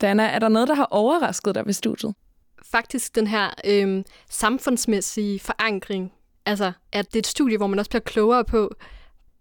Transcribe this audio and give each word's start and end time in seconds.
Dana, 0.00 0.22
er 0.22 0.38
der 0.38 0.48
noget, 0.48 0.68
der 0.68 0.74
har 0.74 0.88
overrasket 0.90 1.54
dig 1.54 1.66
ved 1.66 1.72
studiet? 1.72 2.14
Faktisk 2.62 3.14
den 3.14 3.26
her 3.26 3.50
øh, 3.64 4.04
samfundsmæssige 4.30 5.40
forankring. 5.40 6.12
Altså, 6.46 6.72
at 6.92 7.06
det 7.06 7.16
er 7.16 7.20
et 7.20 7.26
studie, 7.26 7.56
hvor 7.56 7.66
man 7.66 7.78
også 7.78 7.90
bliver 7.90 8.00
klogere 8.00 8.44
på, 8.44 8.74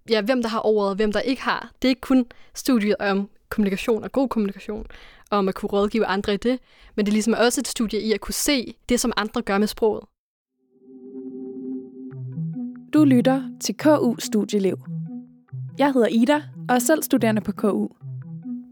ja, 0.09 0.21
hvem 0.21 0.41
der 0.41 0.49
har 0.49 0.65
ordet, 0.65 0.89
og 0.89 0.95
hvem 0.95 1.11
der 1.11 1.19
ikke 1.19 1.41
har. 1.41 1.71
Det 1.81 1.87
er 1.87 1.89
ikke 1.89 2.01
kun 2.01 2.25
studiet 2.53 2.95
om 2.99 3.29
kommunikation 3.49 4.03
og 4.03 4.11
god 4.11 4.29
kommunikation, 4.29 4.85
og 5.29 5.37
om 5.37 5.47
at 5.47 5.55
kunne 5.55 5.69
rådgive 5.69 6.05
andre 6.05 6.33
i 6.33 6.37
det, 6.37 6.59
men 6.95 7.05
det 7.05 7.11
er 7.11 7.13
ligesom 7.13 7.35
også 7.37 7.61
et 7.61 7.67
studie 7.67 8.01
i 8.01 8.13
at 8.13 8.21
kunne 8.21 8.33
se 8.33 8.75
det, 8.89 8.99
som 8.99 9.13
andre 9.17 9.41
gør 9.41 9.57
med 9.57 9.67
sproget. 9.67 10.03
Du 12.93 13.03
lytter 13.03 13.43
til 13.61 13.77
KU 13.77 14.15
Studieliv. 14.19 14.77
Jeg 15.77 15.93
hedder 15.93 16.07
Ida 16.07 16.43
og 16.69 16.75
er 16.75 16.79
selv 16.79 17.03
studerende 17.03 17.41
på 17.41 17.51
KU. 17.51 17.87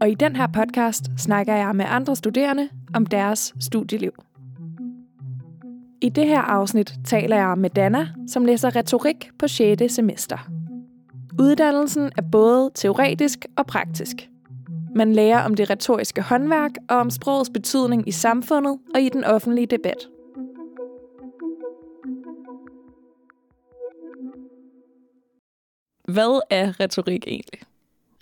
Og 0.04 0.10
i 0.10 0.14
den 0.14 0.36
her 0.36 0.46
podcast 0.46 1.04
snakker 1.18 1.54
jeg 1.54 1.76
med 1.76 1.84
andre 1.88 2.16
studerende 2.16 2.68
om 2.94 3.06
deres 3.06 3.54
studieliv. 3.60 4.12
I 6.00 6.08
det 6.08 6.26
her 6.26 6.40
afsnit 6.40 6.94
taler 7.04 7.36
jeg 7.36 7.58
med 7.58 7.70
Dana, 7.70 8.08
som 8.28 8.44
læser 8.44 8.76
retorik 8.76 9.30
på 9.38 9.48
6. 9.48 9.94
semester. 9.94 10.38
Uddannelsen 11.40 12.12
er 12.18 12.22
både 12.32 12.70
teoretisk 12.74 13.46
og 13.56 13.66
praktisk. 13.66 14.28
Man 14.94 15.12
lærer 15.12 15.42
om 15.42 15.54
det 15.54 15.70
retoriske 15.70 16.22
håndværk 16.22 16.72
og 16.88 16.96
om 16.96 17.10
sprogets 17.10 17.50
betydning 17.50 18.08
i 18.08 18.12
samfundet 18.12 18.78
og 18.94 19.00
i 19.00 19.08
den 19.08 19.24
offentlige 19.24 19.66
debat. 19.66 20.08
Hvad 26.08 26.40
er 26.50 26.80
retorik 26.80 27.24
egentlig? 27.26 27.60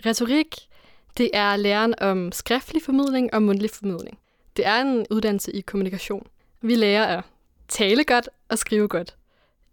Retorik, 0.06 0.68
det 1.16 1.30
er 1.32 1.56
læren 1.56 1.94
om 2.00 2.32
skriftlig 2.32 2.82
formidling 2.82 3.34
og 3.34 3.42
mundtlig 3.42 3.70
formidling. 3.70 4.18
Det 4.56 4.66
er 4.66 4.80
en 4.80 5.06
uddannelse 5.10 5.52
i 5.52 5.60
kommunikation. 5.60 6.26
Vi 6.62 6.74
lærer 6.74 7.18
at 7.18 7.24
tale 7.68 8.04
godt 8.04 8.28
og 8.48 8.58
skrive 8.58 8.88
godt. 8.88 9.16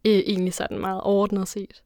Øh, 0.05 0.13
egentlig 0.13 0.53
sådan 0.53 0.79
meget 0.79 1.01
overordnet 1.01 1.47
set. 1.47 1.83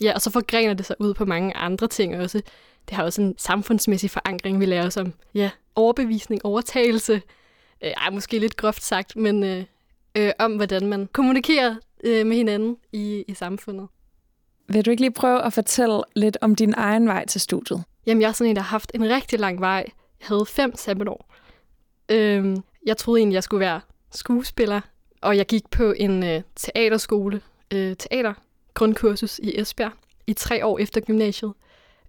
Ja, 0.00 0.12
og 0.14 0.20
så 0.20 0.30
forgrener 0.30 0.74
det 0.74 0.86
sig 0.86 0.96
ud 0.98 1.14
på 1.14 1.24
mange 1.24 1.56
andre 1.56 1.86
ting 1.86 2.16
også. 2.16 2.42
Det 2.88 2.96
har 2.96 3.04
også 3.04 3.22
en 3.22 3.34
samfundsmæssig 3.38 4.10
forankring, 4.10 4.60
vi 4.60 4.66
lærer 4.66 4.86
os 4.86 4.96
om. 4.96 5.12
Ja, 5.34 5.50
overbevisning, 5.74 6.44
overtagelse. 6.44 7.22
Øh, 7.84 7.90
ej, 7.90 8.10
måske 8.10 8.38
lidt 8.38 8.56
groft 8.56 8.82
sagt, 8.82 9.16
men 9.16 9.44
øh, 9.44 9.64
øh, 10.16 10.32
om 10.38 10.56
hvordan 10.56 10.86
man 10.86 11.08
kommunikerer 11.12 11.76
øh, 12.04 12.26
med 12.26 12.36
hinanden 12.36 12.76
i, 12.92 13.24
i 13.28 13.34
samfundet. 13.34 13.88
Vil 14.68 14.86
du 14.86 14.90
ikke 14.90 15.02
lige 15.02 15.10
prøve 15.10 15.42
at 15.42 15.52
fortælle 15.52 16.02
lidt 16.16 16.38
om 16.40 16.54
din 16.54 16.74
egen 16.76 17.08
vej 17.08 17.26
til 17.26 17.40
studiet? 17.40 17.84
Jamen, 18.08 18.22
jeg 18.22 18.28
er 18.28 18.32
sådan 18.32 18.50
en, 18.50 18.56
der 18.56 18.62
har 18.62 18.68
haft 18.68 18.90
en 18.94 19.08
rigtig 19.08 19.40
lang 19.40 19.60
vej. 19.60 19.90
Jeg 20.20 20.28
havde 20.28 20.46
fem 20.46 20.76
sabbatår. 20.76 21.34
Øhm, 22.08 22.56
jeg 22.86 22.96
troede 22.96 23.20
egentlig, 23.20 23.34
jeg 23.34 23.42
skulle 23.42 23.60
være 23.60 23.80
skuespiller, 24.12 24.80
og 25.22 25.36
jeg 25.36 25.46
gik 25.46 25.70
på 25.70 25.94
en 25.96 26.24
øh, 26.24 26.42
teaterskole, 26.56 27.40
øh, 27.74 27.96
teater 27.96 28.34
grundkursus 28.74 29.38
i 29.38 29.60
Esbjerg 29.60 29.92
i 30.26 30.32
tre 30.32 30.66
år 30.66 30.78
efter 30.78 31.00
gymnasiet, 31.00 31.52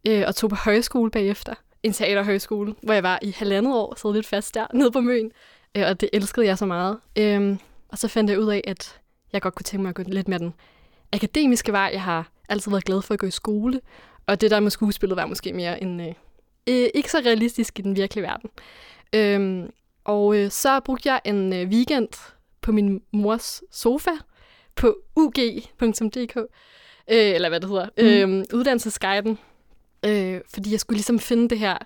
øh, 0.07 0.23
og 0.27 0.35
tog 0.35 0.49
på 0.49 0.55
højskole 0.55 1.11
bagefter. 1.11 1.53
En 1.83 1.93
teaterhøjskole, 1.93 2.75
hvor 2.83 2.93
jeg 2.93 3.03
var 3.03 3.19
i 3.21 3.31
halvandet 3.31 3.73
år, 3.73 3.95
sad 3.97 4.13
lidt 4.13 4.27
fast 4.27 4.55
der, 4.55 4.67
nede 4.73 4.91
på 4.91 5.01
Møn. 5.01 5.31
Øh, 5.75 5.83
og 5.87 6.01
det 6.01 6.09
elskede 6.13 6.45
jeg 6.45 6.57
så 6.57 6.65
meget. 6.65 6.97
Øh, 7.17 7.57
og 7.89 7.97
så 7.97 8.07
fandt 8.07 8.29
jeg 8.29 8.39
ud 8.39 8.51
af, 8.51 8.61
at 8.67 8.99
jeg 9.33 9.41
godt 9.41 9.55
kunne 9.55 9.63
tænke 9.63 9.81
mig 9.81 9.89
at 9.89 9.95
gå 9.95 10.03
lidt 10.07 10.27
med 10.27 10.39
den 10.39 10.53
akademiske 11.13 11.71
vej. 11.71 11.89
Jeg 11.93 12.03
har 12.03 12.31
altid 12.49 12.71
været 12.71 12.85
glad 12.85 13.01
for 13.01 13.13
at 13.13 13.19
gå 13.19 13.27
i 13.27 13.31
skole, 13.31 13.81
og 14.29 14.41
det 14.41 14.51
der 14.51 14.59
med 14.59 14.71
skuespillet 14.71 15.17
var 15.17 15.25
måske 15.25 15.53
mere 15.53 15.83
en... 15.83 15.99
Øh, 15.99 16.13
øh, 16.69 16.89
ikke 16.93 17.11
så 17.11 17.17
realistisk 17.17 17.79
i 17.79 17.81
den 17.81 17.95
virkelige 17.95 18.23
verden. 18.23 18.49
Øh, 19.15 19.69
og 20.03 20.37
øh, 20.37 20.51
så 20.51 20.79
brugte 20.79 21.11
jeg 21.11 21.21
en 21.25 21.53
øh, 21.53 21.67
weekend 21.67 22.33
på 22.61 22.71
min 22.71 23.01
mors 23.13 23.61
sofa 23.71 24.11
på 24.75 24.97
ug.dk, 25.15 26.37
øh, 26.37 26.45
eller 27.07 27.49
hvad 27.49 27.59
det 27.59 27.69
hedder, 27.69 27.87
mm. 28.25 28.39
øh, 28.39 28.45
uddannelsesguiden, 28.53 29.39
øh, 30.05 30.41
fordi 30.53 30.71
jeg 30.71 30.79
skulle 30.79 30.97
ligesom 30.97 31.19
finde 31.19 31.49
det 31.49 31.59
her 31.59 31.77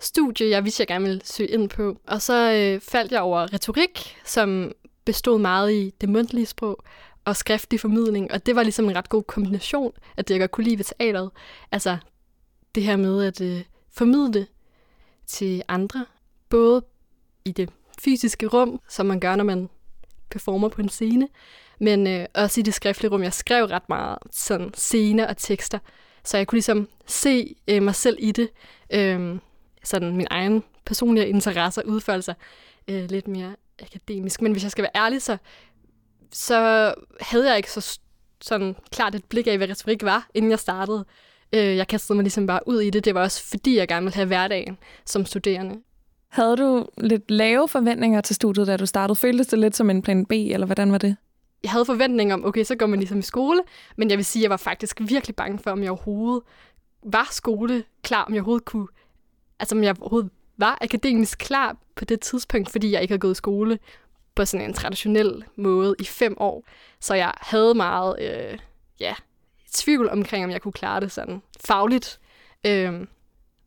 studie, 0.00 0.50
jeg 0.50 0.64
vidste, 0.64 0.80
jeg 0.80 0.86
gerne 0.86 1.04
ville 1.04 1.20
søge 1.24 1.48
ind 1.48 1.68
på. 1.68 1.96
Og 2.06 2.22
så 2.22 2.52
øh, 2.52 2.80
faldt 2.80 3.12
jeg 3.12 3.20
over 3.20 3.52
retorik, 3.52 4.16
som 4.24 4.72
bestod 5.04 5.38
meget 5.38 5.72
i 5.72 5.94
det 6.00 6.08
mundtlige 6.08 6.46
sprog, 6.46 6.84
og 7.28 7.36
skriftlig 7.36 7.80
formidling, 7.80 8.32
og 8.32 8.46
det 8.46 8.56
var 8.56 8.62
ligesom 8.62 8.88
en 8.88 8.96
ret 8.96 9.08
god 9.08 9.22
kombination 9.22 9.92
af 10.16 10.24
det, 10.24 10.34
jeg 10.34 10.40
godt 10.40 10.50
kunne 10.50 10.64
lide 10.64 10.78
ved 10.78 10.84
teateret. 10.84 11.30
Altså 11.72 11.96
det 12.74 12.82
her 12.82 12.96
med 12.96 13.24
at 13.24 13.40
øh, 13.40 13.64
formidle 13.90 14.46
til 15.26 15.62
andre, 15.68 16.06
både 16.48 16.84
i 17.44 17.52
det 17.52 17.70
fysiske 17.98 18.46
rum, 18.46 18.80
som 18.88 19.06
man 19.06 19.20
gør, 19.20 19.36
når 19.36 19.44
man 19.44 19.68
performer 20.30 20.68
på 20.68 20.82
en 20.82 20.88
scene, 20.88 21.28
men 21.80 22.06
øh, 22.06 22.26
også 22.34 22.60
i 22.60 22.62
det 22.62 22.74
skriftlige 22.74 23.12
rum. 23.12 23.22
Jeg 23.22 23.32
skrev 23.32 23.64
ret 23.64 23.88
meget 23.88 24.18
sådan 24.30 24.74
scener 24.74 25.26
og 25.26 25.36
tekster, 25.36 25.78
så 26.24 26.36
jeg 26.36 26.46
kunne 26.46 26.56
ligesom 26.56 26.88
se 27.06 27.54
øh, 27.68 27.82
mig 27.82 27.94
selv 27.94 28.16
i 28.20 28.32
det, 28.32 28.50
øh, 28.90 29.38
sådan 29.84 30.16
min 30.16 30.26
egen 30.30 30.62
personlige 30.84 31.28
interesser 31.28 31.82
udfolde 31.82 32.34
øh, 32.88 33.10
lidt 33.10 33.28
mere 33.28 33.56
akademisk. 33.82 34.42
Men 34.42 34.52
hvis 34.52 34.62
jeg 34.62 34.70
skal 34.70 34.82
være 34.82 35.04
ærlig, 35.04 35.22
så 35.22 35.36
så 36.32 36.94
havde 37.20 37.48
jeg 37.48 37.56
ikke 37.56 37.72
så 37.72 37.98
sådan 38.40 38.76
klart 38.90 39.14
et 39.14 39.24
blik 39.24 39.46
af, 39.46 39.56
hvad 39.56 39.70
retorik 39.70 40.02
var, 40.02 40.28
inden 40.34 40.50
jeg 40.50 40.58
startede. 40.58 41.04
Øh, 41.52 41.76
jeg 41.76 41.88
kastede 41.88 42.16
mig 42.16 42.22
ligesom 42.22 42.46
bare 42.46 42.60
ud 42.66 42.80
i 42.80 42.90
det. 42.90 43.04
Det 43.04 43.14
var 43.14 43.20
også 43.20 43.44
fordi, 43.44 43.76
jeg 43.76 43.88
gerne 43.88 44.04
ville 44.04 44.14
have 44.14 44.26
hverdagen 44.26 44.78
som 45.04 45.26
studerende. 45.26 45.80
Havde 46.28 46.56
du 46.56 46.86
lidt 46.96 47.30
lave 47.30 47.68
forventninger 47.68 48.20
til 48.20 48.36
studiet, 48.36 48.66
da 48.66 48.76
du 48.76 48.86
startede? 48.86 49.16
Føltes 49.16 49.46
det 49.46 49.58
lidt 49.58 49.76
som 49.76 49.90
en 49.90 50.02
plan 50.02 50.26
B, 50.26 50.32
eller 50.32 50.66
hvordan 50.66 50.92
var 50.92 50.98
det? 50.98 51.16
Jeg 51.62 51.70
havde 51.70 51.84
forventninger 51.84 52.34
om, 52.34 52.44
okay, 52.44 52.64
så 52.64 52.76
går 52.76 52.86
man 52.86 52.98
ligesom 52.98 53.18
i 53.18 53.22
skole, 53.22 53.60
men 53.96 54.10
jeg 54.10 54.18
vil 54.18 54.24
sige, 54.24 54.40
at 54.40 54.42
jeg 54.42 54.50
var 54.50 54.56
faktisk 54.56 55.00
virkelig 55.00 55.36
bange 55.36 55.58
for, 55.58 55.70
om 55.70 55.82
jeg 55.82 55.90
overhovedet 55.90 56.42
var 57.02 57.28
skole 57.30 57.84
klar, 58.02 58.24
om 58.24 58.34
jeg 58.34 58.40
overhovedet 58.40 58.64
kunne, 58.64 58.86
altså 59.60 59.74
om 59.74 59.82
jeg 59.82 59.96
overhovedet 60.00 60.30
var 60.56 60.78
akademisk 60.80 61.38
klar 61.38 61.76
på 61.96 62.04
det 62.04 62.20
tidspunkt, 62.20 62.70
fordi 62.70 62.92
jeg 62.92 63.02
ikke 63.02 63.12
havde 63.12 63.20
gået 63.20 63.32
i 63.32 63.34
skole 63.34 63.78
på 64.38 64.44
sådan 64.44 64.66
en 64.66 64.74
traditionel 64.74 65.44
måde 65.56 65.94
i 65.98 66.04
fem 66.04 66.34
år. 66.40 66.64
Så 67.00 67.14
jeg 67.14 67.32
havde 67.36 67.74
meget 67.74 68.16
øh, 68.20 68.58
ja, 69.00 69.14
tvivl 69.72 70.08
omkring, 70.10 70.44
om 70.44 70.50
jeg 70.50 70.62
kunne 70.62 70.72
klare 70.72 71.00
det 71.00 71.12
sådan 71.12 71.42
fagligt. 71.66 72.20
Øh, 72.66 73.06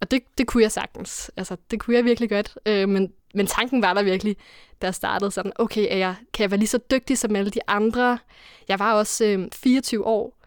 og 0.01 0.11
det, 0.11 0.21
det 0.37 0.47
kunne 0.47 0.63
jeg 0.63 0.71
sagtens. 0.71 1.31
Altså, 1.37 1.57
det 1.71 1.79
kunne 1.79 1.95
jeg 1.95 2.05
virkelig 2.05 2.29
godt. 2.29 2.57
Øh, 2.65 2.89
men, 2.89 3.13
men 3.33 3.47
tanken 3.47 3.81
var 3.81 3.93
der 3.93 4.03
virkelig, 4.03 4.37
da 4.81 4.87
jeg 4.87 4.95
startede 4.95 5.31
sådan, 5.31 5.51
okay, 5.55 5.87
er 5.89 5.97
jeg, 5.97 6.15
kan 6.33 6.43
jeg 6.43 6.51
være 6.51 6.59
lige 6.59 6.67
så 6.67 6.79
dygtig 6.91 7.17
som 7.17 7.35
alle 7.35 7.51
de 7.51 7.59
andre? 7.67 8.19
Jeg 8.67 8.79
var 8.79 8.93
også 8.93 9.25
øh, 9.25 9.47
24 9.53 10.05
år, 10.05 10.37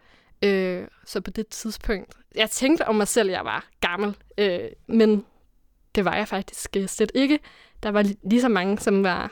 øh, 0.43 0.87
så 1.05 1.21
på 1.21 1.31
det 1.31 1.47
tidspunkt, 1.47 2.13
jeg 2.35 2.49
tænkte 2.49 2.87
om 2.87 2.95
mig 2.95 3.07
selv, 3.07 3.29
at 3.29 3.35
jeg 3.35 3.45
var 3.45 3.67
gammel, 3.81 4.15
øh, 4.37 4.69
men 4.87 5.25
det 5.95 6.05
var 6.05 6.15
jeg 6.15 6.27
faktisk 6.27 6.77
øh, 6.77 6.87
slet 6.87 7.11
ikke. 7.15 7.39
Der 7.83 7.91
var 7.91 8.05
lige 8.23 8.41
så 8.41 8.49
mange, 8.49 8.79
som 8.79 9.03
var 9.03 9.31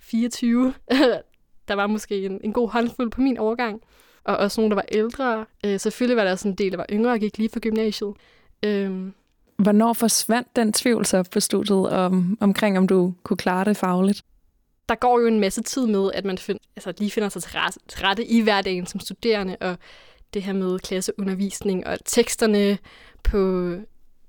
24. 0.00 0.74
der 1.68 1.74
var 1.74 1.86
måske 1.86 2.24
en, 2.24 2.40
en 2.44 2.52
god 2.52 2.70
håndfuld 2.70 3.10
på 3.10 3.20
min 3.20 3.38
overgang. 3.38 3.80
Og 4.24 4.36
også 4.36 4.60
nogle, 4.60 4.70
der 4.70 4.74
var 4.74 4.84
ældre. 4.92 5.46
Øh, 5.66 5.80
selvfølgelig 5.80 6.16
var 6.16 6.24
der 6.24 6.30
også 6.30 6.48
en 6.48 6.54
del, 6.54 6.70
der 6.70 6.76
var 6.76 6.86
yngre 6.92 7.12
og 7.12 7.18
gik 7.18 7.38
lige 7.38 7.50
fra 7.52 7.60
gymnasiet. 7.60 8.14
Øh, 8.62 9.10
Hvornår 9.58 9.92
forsvandt 9.92 10.56
den 10.56 10.72
tvivl 10.72 11.06
så 11.06 11.22
på 11.22 11.40
studiet 11.40 11.90
om, 11.90 12.38
omkring, 12.40 12.78
om 12.78 12.88
du 12.88 13.14
kunne 13.22 13.36
klare 13.36 13.64
det 13.64 13.76
fagligt? 13.76 14.22
Der 14.88 14.94
går 14.94 15.20
jo 15.20 15.26
en 15.26 15.40
masse 15.40 15.62
tid 15.62 15.86
med, 15.86 16.10
at 16.14 16.24
man 16.24 16.38
find, 16.38 16.58
altså, 16.76 16.92
lige 16.98 17.10
finder 17.10 17.28
sig 17.28 17.42
til 17.42 17.52
rette, 18.02 18.24
i 18.24 18.40
hverdagen 18.40 18.86
som 18.86 19.00
studerende, 19.00 19.56
og 19.60 19.76
det 20.34 20.42
her 20.42 20.52
med 20.52 20.78
klasseundervisning 20.78 21.86
og 21.86 21.98
teksterne 22.04 22.78
på 23.24 23.70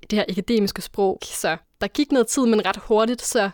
det 0.10 0.14
her 0.14 0.26
akademiske 0.30 0.82
sprog. 0.82 1.20
Så 1.24 1.58
der 1.82 1.88
gik 1.88 2.12
noget 2.12 2.28
tid, 2.28 2.46
men 2.46 2.66
ret 2.66 2.78
hurtigt, 2.78 3.22
så, 3.22 3.50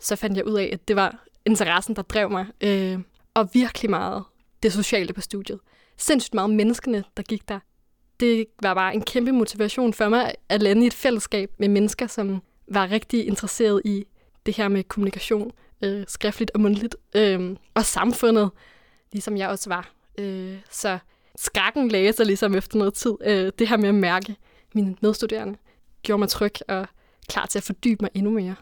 så 0.00 0.16
fandt 0.16 0.36
jeg 0.36 0.46
ud 0.46 0.54
af, 0.54 0.70
at 0.72 0.88
det 0.88 0.96
var 0.96 1.24
interessen, 1.46 1.96
der 1.96 2.02
drev 2.02 2.30
mig. 2.30 2.46
Øh, 2.60 2.98
og 3.34 3.48
virkelig 3.52 3.90
meget 3.90 4.24
det 4.62 4.72
sociale 4.72 5.12
på 5.12 5.20
studiet. 5.20 5.60
Sindssygt 5.96 6.34
meget 6.34 6.50
menneskene, 6.50 7.04
der 7.16 7.22
gik 7.22 7.48
der. 7.48 7.58
Det 8.20 8.46
var 8.62 8.74
bare 8.74 8.94
en 8.94 9.02
kæmpe 9.02 9.32
motivation 9.32 9.92
for 9.92 10.08
mig 10.08 10.34
at 10.48 10.62
lande 10.62 10.84
i 10.84 10.86
et 10.86 10.94
fællesskab 10.94 11.50
med 11.58 11.68
mennesker, 11.68 12.06
som 12.06 12.42
var 12.68 12.90
rigtig 12.90 13.26
interesseret 13.26 13.82
i 13.84 14.04
det 14.46 14.56
her 14.56 14.68
med 14.68 14.84
kommunikation, 14.84 15.52
øh, 15.82 16.04
skriftligt 16.08 16.50
og 16.54 16.60
mundtligt, 16.60 16.96
øh, 17.16 17.56
og 17.74 17.84
samfundet, 17.84 18.50
ligesom 19.12 19.36
jeg 19.36 19.48
også 19.48 19.70
var. 19.70 19.92
Øh, 20.18 20.56
så 20.70 20.98
skrækken 21.36 21.88
lagde 21.88 22.12
sig 22.12 22.26
ligesom 22.26 22.54
efter 22.54 22.78
noget 22.78 22.94
tid. 22.94 23.14
Øh, 23.24 23.52
det 23.58 23.68
her 23.68 23.76
med 23.76 23.88
at 23.88 23.94
mærke 23.94 24.36
mine 24.74 24.96
medstuderende 25.00 25.58
gjorde 26.02 26.18
mig 26.18 26.28
tryg 26.28 26.52
og 26.68 26.86
klar 27.28 27.46
til 27.46 27.58
at 27.58 27.62
fordybe 27.62 28.02
mig 28.02 28.10
endnu 28.14 28.30
mere. 28.30 28.54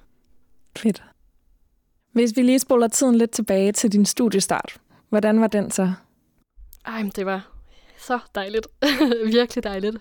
Fedt. 0.76 1.02
Hvis 2.12 2.32
vi 2.36 2.42
lige 2.42 2.58
spoler 2.58 2.88
tiden 2.88 3.14
lidt 3.14 3.30
tilbage 3.30 3.72
til 3.72 3.92
din 3.92 4.06
studiestart, 4.06 4.80
hvordan 5.08 5.40
var 5.40 5.46
den 5.46 5.70
så? 5.70 5.92
Ej, 6.86 7.10
det 7.16 7.26
var 7.26 7.50
så 7.98 8.18
dejligt. 8.34 8.66
Virkelig 9.26 9.64
dejligt. 9.64 9.96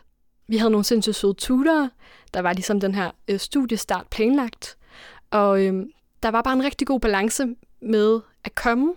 Vi 0.47 0.57
havde 0.57 0.71
nogle 0.71 0.83
sindssygt 0.83 1.15
søde 1.15 1.33
tutorer. 1.33 1.89
Der 2.33 2.41
var 2.41 2.53
ligesom 2.53 2.79
den 2.79 2.95
her 2.95 3.11
øh, 3.27 3.39
studiestart 3.39 4.07
planlagt. 4.07 4.77
Og 5.31 5.65
øh, 5.65 5.85
der 6.23 6.29
var 6.29 6.41
bare 6.41 6.53
en 6.53 6.63
rigtig 6.63 6.87
god 6.87 6.99
balance 6.99 7.47
med 7.81 8.19
at 8.43 8.55
komme 8.55 8.93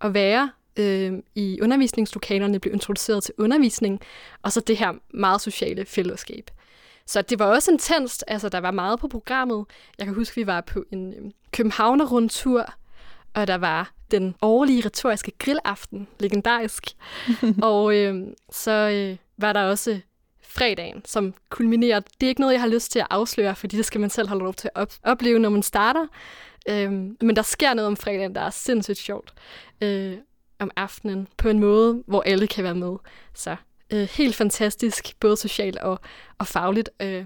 og 0.00 0.14
være 0.14 0.50
øh, 0.76 1.12
i 1.34 1.58
undervisningslokalerne, 1.62 2.60
blive 2.60 2.72
introduceret 2.72 3.24
til 3.24 3.34
undervisning, 3.38 4.00
og 4.42 4.52
så 4.52 4.60
det 4.60 4.76
her 4.76 4.92
meget 5.14 5.40
sociale 5.40 5.84
fællesskab. 5.84 6.50
Så 7.08 7.22
det 7.22 7.38
var 7.38 7.44
også 7.44 7.70
intenst, 7.70 8.24
altså 8.26 8.48
der 8.48 8.58
var 8.58 8.70
meget 8.70 8.98
på 8.98 9.08
programmet. 9.08 9.66
Jeg 9.98 10.06
kan 10.06 10.14
huske, 10.14 10.36
vi 10.36 10.46
var 10.46 10.60
på 10.60 10.84
en 10.92 11.14
øh, 11.14 11.30
Københavner-rundtur, 11.52 12.74
og 13.34 13.46
der 13.46 13.54
var 13.54 13.92
den 14.10 14.34
årlige 14.42 14.84
retoriske 14.84 15.32
grillaften, 15.38 16.08
legendarisk. 16.20 16.84
og 17.62 17.96
øh, 17.96 18.26
så 18.50 18.70
øh, 18.70 19.16
var 19.36 19.52
der 19.52 19.62
også 19.64 20.00
fredagen, 20.42 21.02
som 21.04 21.34
kulminerer. 21.50 22.00
Det 22.00 22.26
er 22.26 22.28
ikke 22.28 22.40
noget, 22.40 22.54
jeg 22.54 22.60
har 22.60 22.68
lyst 22.68 22.92
til 22.92 22.98
at 22.98 23.06
afsløre, 23.10 23.54
fordi 23.54 23.76
det 23.76 23.84
skal 23.84 24.00
man 24.00 24.10
selv 24.10 24.28
have 24.28 24.38
lov 24.38 24.54
til 24.54 24.70
at 24.74 24.82
op- 24.82 24.98
opleve, 25.02 25.38
når 25.38 25.48
man 25.48 25.62
starter. 25.62 26.06
Øh, 26.68 26.92
men 26.92 27.36
der 27.36 27.42
sker 27.42 27.74
noget 27.74 27.86
om 27.86 27.96
fredagen, 27.96 28.34
der 28.34 28.40
er 28.40 28.50
sindssygt 28.50 28.98
sjovt. 28.98 29.34
Øh, 29.80 30.16
om 30.58 30.70
aftenen 30.76 31.28
på 31.36 31.48
en 31.48 31.58
måde, 31.58 32.02
hvor 32.06 32.22
alle 32.26 32.46
kan 32.46 32.64
være 32.64 32.74
med. 32.74 32.96
Så 33.34 33.56
øh, 33.92 34.08
helt 34.08 34.34
fantastisk, 34.34 35.20
både 35.20 35.36
socialt 35.36 35.78
og, 35.78 36.00
og 36.38 36.46
fagligt. 36.46 36.90
Øh, 37.02 37.24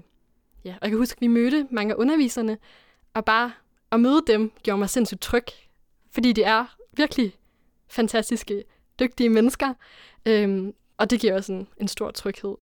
ja. 0.65 0.73
Og 0.73 0.79
jeg 0.81 0.89
kan 0.89 0.97
huske, 0.97 1.17
at 1.17 1.21
vi 1.21 1.27
mødte 1.27 1.67
mange 1.71 1.93
af 1.93 1.97
underviserne, 1.97 2.57
og 3.13 3.25
bare 3.25 3.51
at 3.91 3.99
møde 3.99 4.21
dem 4.27 4.51
gjorde 4.63 4.79
mig 4.79 4.89
sindssygt 4.89 5.21
tryg, 5.21 5.45
fordi 6.11 6.31
de 6.31 6.43
er 6.43 6.75
virkelig 6.97 7.33
fantastiske, 7.87 8.63
dygtige 8.99 9.29
mennesker, 9.29 9.73
øh, 10.25 10.73
og 10.97 11.09
det 11.09 11.19
giver 11.19 11.35
også 11.35 11.53
en, 11.53 11.67
en 11.77 11.87
stor 11.87 12.11
tryghed. 12.11 12.55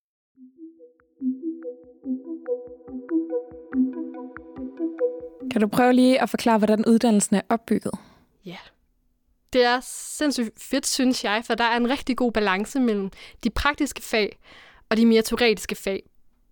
Kan 5.50 5.60
du 5.60 5.66
prøve 5.66 5.92
lige 5.92 6.22
at 6.22 6.30
forklare, 6.30 6.58
hvordan 6.58 6.84
uddannelsen 6.86 7.36
er 7.36 7.42
opbygget? 7.48 7.92
Ja. 8.44 8.56
Det 9.52 9.64
er 9.64 9.80
sindssygt 9.82 10.62
fedt, 10.62 10.86
synes 10.86 11.24
jeg, 11.24 11.42
for 11.46 11.54
der 11.54 11.64
er 11.64 11.76
en 11.76 11.90
rigtig 11.90 12.16
god 12.16 12.32
balance 12.32 12.80
mellem 12.80 13.10
de 13.44 13.50
praktiske 13.50 14.02
fag 14.02 14.38
og 14.90 14.96
de 14.96 15.06
mere 15.06 15.22
teoretiske 15.22 15.74
fag. 15.74 16.02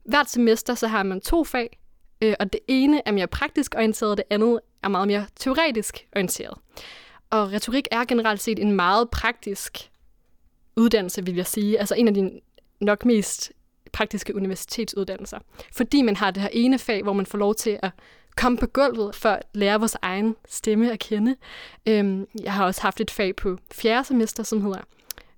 Hvert 0.05 0.31
semester 0.31 0.75
så 0.75 0.87
har 0.87 1.02
man 1.02 1.20
to 1.20 1.44
fag, 1.44 1.79
øh, 2.23 2.35
og 2.41 2.52
det 2.52 2.61
ene 2.69 3.02
er 3.06 3.12
mere 3.12 3.26
praktisk 3.26 3.75
orienteret, 3.76 4.11
og 4.11 4.17
det 4.17 4.25
andet 4.31 4.61
er 4.82 4.88
meget 4.88 5.08
mere 5.08 5.26
teoretisk 5.37 6.06
orienteret. 6.17 6.58
Og 7.31 7.52
retorik 7.52 7.88
er 7.91 8.05
generelt 8.05 8.41
set 8.41 8.58
en 8.58 8.73
meget 8.73 9.11
praktisk 9.11 9.91
uddannelse, 10.76 11.25
vil 11.25 11.37
jeg 11.37 11.47
sige. 11.47 11.79
Altså 11.79 11.94
en 11.94 12.08
af 12.08 12.14
de 12.14 12.41
nok 12.81 13.05
mest 13.05 13.52
praktiske 13.93 14.37
universitetsuddannelser. 14.37 15.38
Fordi 15.76 16.02
man 16.02 16.17
har 16.17 16.31
det 16.31 16.43
her 16.43 16.50
ene 16.52 16.79
fag, 16.79 17.02
hvor 17.02 17.12
man 17.12 17.26
får 17.26 17.38
lov 17.38 17.55
til 17.55 17.79
at 17.82 17.91
komme 18.37 18.59
på 18.59 18.67
gulvet 18.67 19.15
for 19.15 19.29
at 19.29 19.43
lære 19.55 19.79
vores 19.79 19.97
egen 20.03 20.37
stemme 20.49 20.93
at 20.93 20.99
kende. 20.99 21.37
Øhm, 21.87 22.27
jeg 22.43 22.53
har 22.53 22.65
også 22.65 22.82
haft 22.82 23.00
et 23.00 23.11
fag 23.11 23.37
på 23.37 23.59
fjerde 23.73 24.05
semester, 24.05 24.43
som 24.43 24.62
hedder 24.62 24.81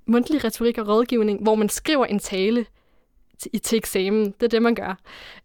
mundtlig 0.06 0.44
retorik 0.44 0.78
og 0.78 0.88
rådgivning, 0.88 1.42
hvor 1.42 1.54
man 1.54 1.68
skriver 1.68 2.06
en 2.06 2.18
tale 2.18 2.66
til, 3.38 3.60
til 3.60 3.78
eksamen. 3.78 4.24
Det 4.24 4.42
er 4.42 4.48
det, 4.48 4.62
man 4.62 4.74
gør. 4.74 4.98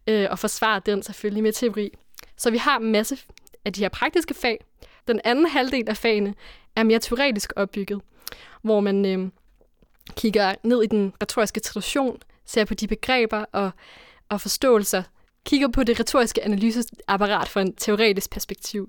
Øh, 0.06 0.26
og 0.30 0.38
forsvarer 0.38 0.78
den 0.78 1.02
selvfølgelig 1.02 1.42
med 1.42 1.52
teori. 1.52 1.90
Så 2.36 2.50
vi 2.50 2.58
har 2.58 2.78
en 2.78 2.92
masse 2.92 3.18
af 3.64 3.72
de 3.72 3.80
her 3.80 3.88
praktiske 3.88 4.34
fag. 4.34 4.64
Den 5.08 5.20
anden 5.24 5.46
halvdel 5.46 5.88
af 5.88 5.96
fagene 5.96 6.34
er 6.76 6.82
mere 6.82 6.98
teoretisk 6.98 7.52
opbygget, 7.56 8.00
hvor 8.62 8.80
man 8.80 9.06
øh, 9.06 9.28
kigger 10.16 10.54
ned 10.62 10.82
i 10.82 10.86
den 10.86 11.12
retoriske 11.22 11.60
tradition, 11.60 12.18
ser 12.44 12.64
på 12.64 12.74
de 12.74 12.88
begreber 12.88 13.44
og, 13.52 13.70
og 14.28 14.40
forståelser, 14.40 15.02
kigger 15.48 15.68
på 15.68 15.84
det 15.84 16.00
retoriske 16.00 16.44
analyseapparat 16.44 17.48
fra 17.48 17.60
en 17.60 17.74
teoretisk 17.74 18.30
perspektiv, 18.30 18.88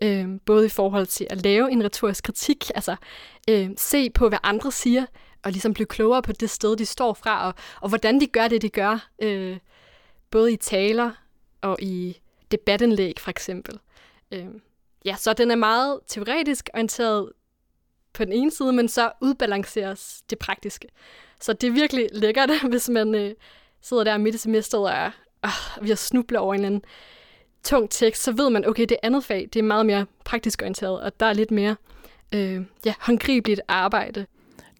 øh, 0.00 0.28
både 0.44 0.66
i 0.66 0.68
forhold 0.68 1.06
til 1.06 1.26
at 1.30 1.42
lave 1.42 1.72
en 1.72 1.84
retorisk 1.84 2.24
kritik, 2.24 2.70
altså 2.74 2.96
øh, 3.50 3.70
se 3.76 4.10
på, 4.10 4.28
hvad 4.28 4.38
andre 4.42 4.72
siger, 4.72 5.06
og 5.42 5.52
ligesom 5.52 5.74
blive 5.74 5.86
klogere 5.86 6.22
på 6.22 6.32
det 6.32 6.50
sted, 6.50 6.76
de 6.76 6.86
står 6.86 7.14
fra, 7.14 7.46
og, 7.46 7.54
og 7.80 7.88
hvordan 7.88 8.20
de 8.20 8.26
gør 8.26 8.48
det, 8.48 8.62
de 8.62 8.68
gør, 8.68 9.08
øh, 9.22 9.58
både 10.30 10.52
i 10.52 10.56
taler 10.56 11.10
og 11.60 11.82
i 11.82 12.20
debatindlæg 12.50 13.14
for 13.18 13.30
eksempel. 13.30 13.78
Øh, 14.32 14.46
ja, 15.04 15.16
så 15.18 15.32
den 15.32 15.50
er 15.50 15.56
meget 15.56 16.00
teoretisk 16.06 16.70
orienteret 16.74 17.32
på 18.12 18.24
den 18.24 18.32
ene 18.32 18.50
side, 18.50 18.72
men 18.72 18.88
så 18.88 19.12
udbalanceres 19.22 20.22
det 20.30 20.38
praktiske. 20.38 20.88
Så 21.40 21.52
det 21.52 21.66
er 21.66 21.72
virkelig 21.72 22.08
lækkert, 22.12 22.50
hvis 22.70 22.88
man 22.88 23.14
øh, 23.14 23.34
sidder 23.82 24.04
der 24.04 24.18
midt 24.18 24.34
i 24.34 24.38
semesteret 24.38 24.84
og 24.84 24.90
er 24.90 25.10
øh, 25.46 25.84
vi 25.84 25.88
har 25.88 25.96
snublet 25.96 26.40
over 26.40 26.54
en 26.54 26.60
eller 26.60 26.66
anden 26.66 26.84
tung 27.64 27.90
tekst, 27.90 28.22
så 28.22 28.32
ved 28.32 28.50
man, 28.50 28.68
okay, 28.68 28.86
det 28.88 28.96
andet 29.02 29.24
fag, 29.24 29.48
det 29.52 29.58
er 29.58 29.62
meget 29.62 29.86
mere 29.86 30.06
praktisk 30.24 30.62
orienteret, 30.62 31.00
og 31.00 31.20
der 31.20 31.26
er 31.26 31.32
lidt 31.32 31.50
mere 31.50 31.76
øh, 32.32 32.62
ja, 32.84 32.94
håndgribeligt 33.00 33.60
arbejde. 33.68 34.26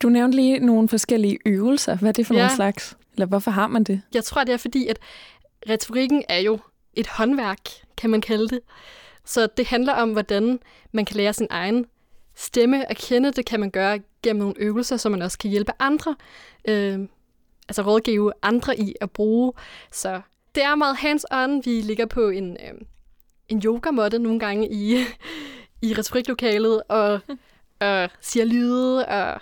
Du 0.03 0.09
nævnte 0.09 0.37
lige 0.37 0.59
nogle 0.59 0.89
forskellige 0.89 1.39
øvelser. 1.47 1.97
Hvad 1.97 2.09
er 2.09 2.13
det 2.13 2.27
for 2.27 2.35
ja. 2.35 2.41
nogle 2.41 2.57
slags? 2.57 2.97
Eller 3.13 3.27
hvorfor 3.27 3.51
har 3.51 3.67
man 3.67 3.85
det? 3.85 4.03
Jeg 4.15 4.25
tror, 4.25 4.45
det 4.45 4.53
er 4.53 4.57
fordi, 4.57 4.87
at 4.87 4.99
retorikken 5.71 6.25
er 6.29 6.39
jo 6.39 6.59
et 6.95 7.07
håndværk, 7.07 7.61
kan 7.97 8.11
man 8.11 8.21
kalde 8.21 8.49
det. 8.49 8.61
Så 9.25 9.49
det 9.57 9.67
handler 9.67 9.93
om, 9.93 10.13
hvordan 10.13 10.59
man 10.93 11.05
kan 11.05 11.17
lære 11.17 11.33
sin 11.33 11.47
egen 11.51 11.87
stemme 12.35 12.91
at 12.91 12.97
kende. 12.97 13.33
Det 13.33 13.47
kan 13.47 13.61
man 13.61 13.71
gøre 13.71 14.01
gennem 14.23 14.41
nogle 14.43 14.55
øvelser, 14.59 14.97
så 14.97 15.09
man 15.09 15.23
også 15.23 15.39
kan 15.39 15.51
hjælpe 15.51 15.73
andre. 15.79 16.17
Øh, 16.69 16.99
altså 17.69 17.83
rådgive 17.83 18.33
andre 18.43 18.79
i 18.79 18.95
at 19.01 19.11
bruge. 19.11 19.53
Så 19.93 20.21
det 20.57 20.65
er 20.65 20.75
meget 20.75 20.97
hands-on. 20.97 21.63
Vi 21.65 21.81
ligger 21.81 22.07
på 22.07 22.29
en, 22.29 22.53
øh, 22.53 22.81
en 23.49 23.63
yogamåtte 23.65 24.19
nogle 24.19 24.41
gange 24.41 24.69
i, 24.73 24.97
i 25.87 25.95
retoriklokalet, 25.95 26.83
og, 26.89 27.21
og 27.81 28.11
siger 28.21 28.45
lyde, 28.45 29.07
og 29.07 29.41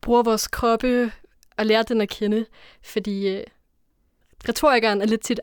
bruger 0.00 0.22
vores 0.22 0.48
kroppe, 0.48 1.12
og 1.56 1.66
lærer 1.66 1.82
den 1.82 2.00
at 2.00 2.08
kende. 2.08 2.46
Fordi 2.82 3.28
øh, 3.28 3.44
retorikeren 4.48 5.02
er 5.02 5.06
lidt 5.06 5.20
tit, 5.20 5.40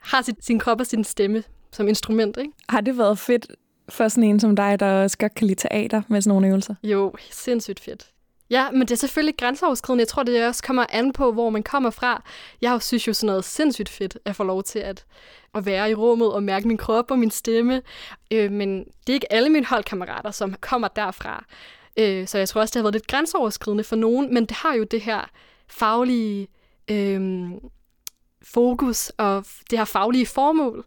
har 0.00 0.22
sit, 0.22 0.44
sin 0.44 0.58
krop 0.58 0.80
og 0.80 0.86
sin 0.86 1.04
stemme 1.04 1.42
som 1.72 1.88
instrument. 1.88 2.36
Ikke? 2.36 2.52
Har 2.68 2.80
det 2.80 2.98
været 2.98 3.18
fedt 3.18 3.46
for 3.88 4.08
sådan 4.08 4.24
en 4.24 4.40
som 4.40 4.56
dig, 4.56 4.80
der 4.80 5.02
også 5.02 5.18
godt 5.18 5.34
kan 5.34 5.46
lide 5.46 5.60
teater 5.60 6.02
med 6.08 6.22
sådan 6.22 6.28
nogle 6.28 6.48
øvelser? 6.48 6.74
Jo, 6.82 7.14
sindssygt 7.30 7.80
fedt. 7.80 8.10
Ja, 8.50 8.70
men 8.70 8.80
det 8.80 8.90
er 8.90 8.96
selvfølgelig 8.96 9.36
grænseoverskridende. 9.36 10.02
Jeg 10.02 10.08
tror, 10.08 10.22
det 10.22 10.46
også 10.46 10.62
kommer 10.62 10.86
an 10.88 11.12
på, 11.12 11.32
hvor 11.32 11.50
man 11.50 11.62
kommer 11.62 11.90
fra. 11.90 12.22
Jeg 12.60 12.82
synes 12.82 13.08
jo 13.08 13.12
sådan 13.12 13.26
noget 13.26 13.44
sindssygt 13.44 13.88
fedt 13.88 14.18
at 14.24 14.36
få 14.36 14.44
lov 14.44 14.62
til 14.62 14.78
at, 14.78 15.04
at 15.54 15.66
være 15.66 15.90
i 15.90 15.94
rummet 15.94 16.32
og 16.32 16.42
mærke 16.42 16.68
min 16.68 16.76
krop 16.76 17.10
og 17.10 17.18
min 17.18 17.30
stemme. 17.30 17.82
Øh, 18.30 18.52
men 18.52 18.78
det 18.78 19.08
er 19.08 19.14
ikke 19.14 19.32
alle 19.32 19.48
mine 19.48 19.66
holdkammerater, 19.66 20.30
som 20.30 20.54
kommer 20.60 20.88
derfra. 20.88 21.44
Øh, 21.96 22.26
så 22.26 22.38
jeg 22.38 22.48
tror 22.48 22.60
også, 22.60 22.72
det 22.72 22.80
har 22.80 22.82
været 22.82 22.94
lidt 22.94 23.06
grænseoverskridende 23.06 23.84
for 23.84 23.96
nogen, 23.96 24.34
men 24.34 24.46
det 24.46 24.56
har 24.56 24.74
jo 24.74 24.84
det 24.84 25.00
her 25.00 25.30
faglige 25.68 26.48
øh, 26.90 27.50
fokus 28.42 29.08
og 29.08 29.44
det 29.70 29.78
her 29.78 29.84
faglige 29.84 30.26
formål. 30.26 30.84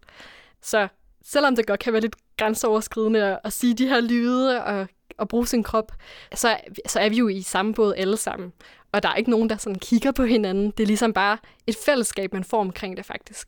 Så 0.62 0.88
selvom 1.26 1.56
det 1.56 1.68
godt 1.68 1.80
kan 1.80 1.94
være 1.94 2.02
lidt 2.02 2.16
grænseoverskridende 2.38 3.24
at, 3.24 3.40
at 3.44 3.54
sige 3.54 3.74
de 3.74 3.88
her 3.88 4.02
lyde 4.02 4.64
og 4.64 4.88
at 5.20 5.28
bruge 5.28 5.48
sin 5.48 5.64
krop, 5.64 5.92
så, 6.36 6.58
så 6.88 7.00
er 7.00 7.10
vi 7.10 7.18
jo 7.18 7.28
i 7.28 7.42
samme 7.42 7.74
båd 7.74 7.94
alle 7.98 8.18
sammen. 8.18 8.54
Og 8.92 9.04
der 9.04 9.10
er 9.10 9.16
ikke 9.16 9.30
nogen, 9.30 9.50
der 9.50 9.58
sådan 9.58 9.80
kigger 9.80 10.12
på 10.12 10.24
hinanden. 10.24 10.72
Det 10.72 10.84
er 10.84 10.88
ligesom 10.88 11.14
bare 11.14 11.38
et 11.68 11.76
fællesskab, 11.86 12.34
man 12.34 12.44
får 12.44 12.60
omkring 12.60 12.98
det 12.98 13.06
faktisk. 13.06 13.48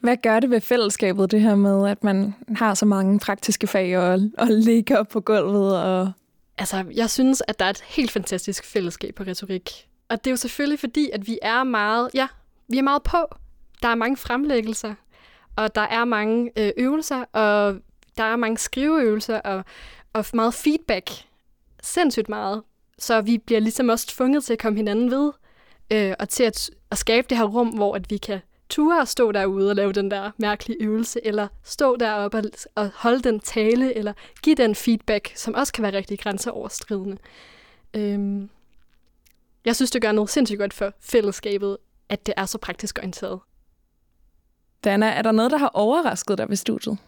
Hvad 0.00 0.16
gør 0.22 0.40
det 0.40 0.50
ved 0.50 0.60
fællesskabet, 0.60 1.30
det 1.30 1.40
her 1.40 1.54
med, 1.54 1.90
at 1.90 2.04
man 2.04 2.34
har 2.56 2.74
så 2.74 2.86
mange 2.86 3.18
praktiske 3.18 3.66
fag 3.66 3.98
og, 3.98 4.20
og 4.38 4.46
ligger 4.50 5.02
på 5.02 5.20
gulvet? 5.20 5.82
Og... 5.82 6.12
Altså, 6.58 6.84
jeg 6.94 7.10
synes, 7.10 7.42
at 7.48 7.58
der 7.58 7.64
er 7.64 7.70
et 7.70 7.80
helt 7.86 8.10
fantastisk 8.10 8.64
fællesskab 8.64 9.14
på 9.14 9.22
retorik. 9.22 9.88
Og 10.08 10.18
det 10.18 10.26
er 10.26 10.32
jo 10.32 10.36
selvfølgelig 10.36 10.80
fordi, 10.80 11.10
at 11.12 11.26
vi 11.26 11.38
er 11.42 11.64
meget, 11.64 12.10
ja, 12.14 12.28
vi 12.68 12.78
er 12.78 12.82
meget 12.82 13.02
på. 13.02 13.34
Der 13.82 13.88
er 13.88 13.94
mange 13.94 14.16
fremlæggelser, 14.16 14.94
og 15.56 15.74
der 15.74 15.80
er 15.80 16.04
mange 16.04 16.50
øh, 16.56 16.70
øvelser, 16.76 17.24
og 17.32 17.76
der 18.16 18.24
er 18.24 18.36
mange 18.36 18.58
skriveøvelser, 18.58 19.40
og, 19.40 19.64
og 20.14 20.24
meget 20.34 20.54
feedback. 20.54 21.10
Sindssygt 21.82 22.28
meget. 22.28 22.62
Så 22.98 23.20
vi 23.20 23.38
bliver 23.38 23.60
ligesom 23.60 23.88
også 23.88 24.06
tvunget 24.06 24.44
til 24.44 24.52
at 24.52 24.58
komme 24.58 24.76
hinanden 24.76 25.10
ved, 25.10 25.32
øh, 25.90 26.14
og 26.18 26.28
til 26.28 26.44
at, 26.44 26.70
at 26.90 26.98
skabe 26.98 27.26
det 27.30 27.38
her 27.38 27.44
rum, 27.44 27.68
hvor 27.68 27.94
at 27.94 28.10
vi 28.10 28.16
kan 28.16 28.40
ture 28.68 29.00
og 29.00 29.08
stå 29.08 29.32
derude 29.32 29.70
og 29.70 29.76
lave 29.76 29.92
den 29.92 30.10
der 30.10 30.30
mærkelige 30.38 30.82
øvelse, 30.82 31.26
eller 31.26 31.48
stå 31.62 31.96
deroppe 31.96 32.38
og, 32.38 32.44
og 32.74 32.90
holde 32.94 33.22
den 33.22 33.40
tale, 33.40 33.94
eller 33.94 34.12
give 34.42 34.56
den 34.56 34.74
feedback, 34.74 35.32
som 35.36 35.54
også 35.54 35.72
kan 35.72 35.82
være 35.82 35.96
rigtig 35.96 36.18
grænseoverskridende. 36.18 37.16
Øhm, 37.94 38.50
jeg 39.64 39.76
synes, 39.76 39.90
det 39.90 40.02
gør 40.02 40.12
noget 40.12 40.30
sindssygt 40.30 40.58
godt 40.58 40.74
for 40.74 40.92
fællesskabet, 41.00 41.76
at 42.08 42.26
det 42.26 42.34
er 42.36 42.46
så 42.46 42.58
praktisk 42.58 42.98
orienteret. 42.98 43.40
Dana, 44.84 45.06
er 45.06 45.22
der 45.22 45.32
noget, 45.32 45.50
der 45.50 45.58
har 45.58 45.70
overrasket 45.74 46.38
dig 46.38 46.48
ved 46.48 46.56
studiet? 46.56 46.98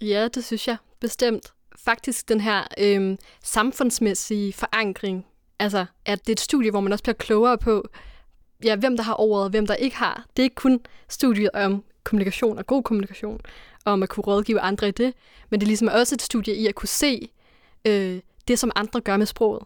Ja, 0.00 0.28
det 0.28 0.44
synes 0.44 0.68
jeg 0.68 0.76
bestemt. 1.00 1.52
Faktisk 1.84 2.28
den 2.28 2.40
her 2.40 2.64
øh, 2.78 3.16
samfundsmæssige 3.42 4.52
forankring, 4.52 5.26
altså 5.58 5.86
at 6.04 6.26
det 6.26 6.28
er 6.28 6.32
et 6.34 6.40
studie, 6.40 6.70
hvor 6.70 6.80
man 6.80 6.92
også 6.92 7.02
bliver 7.02 7.14
klogere 7.14 7.58
på, 7.58 7.88
ja, 8.64 8.76
hvem 8.76 8.96
der 8.96 9.04
har 9.04 9.20
ordet 9.20 9.44
og 9.44 9.50
hvem 9.50 9.66
der 9.66 9.74
ikke 9.74 9.96
har. 9.96 10.26
Det 10.36 10.42
er 10.42 10.44
ikke 10.44 10.54
kun 10.54 10.80
studiet 11.08 11.50
om 11.54 11.84
kommunikation 12.04 12.58
og 12.58 12.66
god 12.66 12.82
kommunikation, 12.82 13.40
og 13.84 13.92
om 13.92 14.02
at 14.02 14.08
kunne 14.08 14.24
rådgive 14.24 14.60
andre 14.60 14.88
i 14.88 14.90
det. 14.90 15.14
Men 15.50 15.60
det 15.60 15.66
er 15.66 15.68
ligesom 15.68 15.88
også 15.92 16.14
et 16.14 16.22
studie 16.22 16.54
i 16.54 16.66
at 16.66 16.74
kunne 16.74 16.88
se 16.88 17.28
øh, 17.84 18.20
det, 18.48 18.58
som 18.58 18.70
andre 18.76 19.00
gør 19.00 19.16
med 19.16 19.26
sproget. 19.26 19.62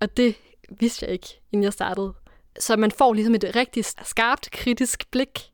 Og 0.00 0.16
det 0.16 0.34
vidste 0.70 1.06
jeg 1.06 1.12
ikke, 1.12 1.40
inden 1.52 1.64
jeg 1.64 1.72
startede. 1.72 2.14
Så 2.58 2.76
man 2.76 2.90
får 2.90 3.12
ligesom 3.12 3.34
et 3.34 3.56
rigtig 3.56 3.84
skarpt, 3.84 4.50
kritisk 4.50 5.10
blik 5.10 5.50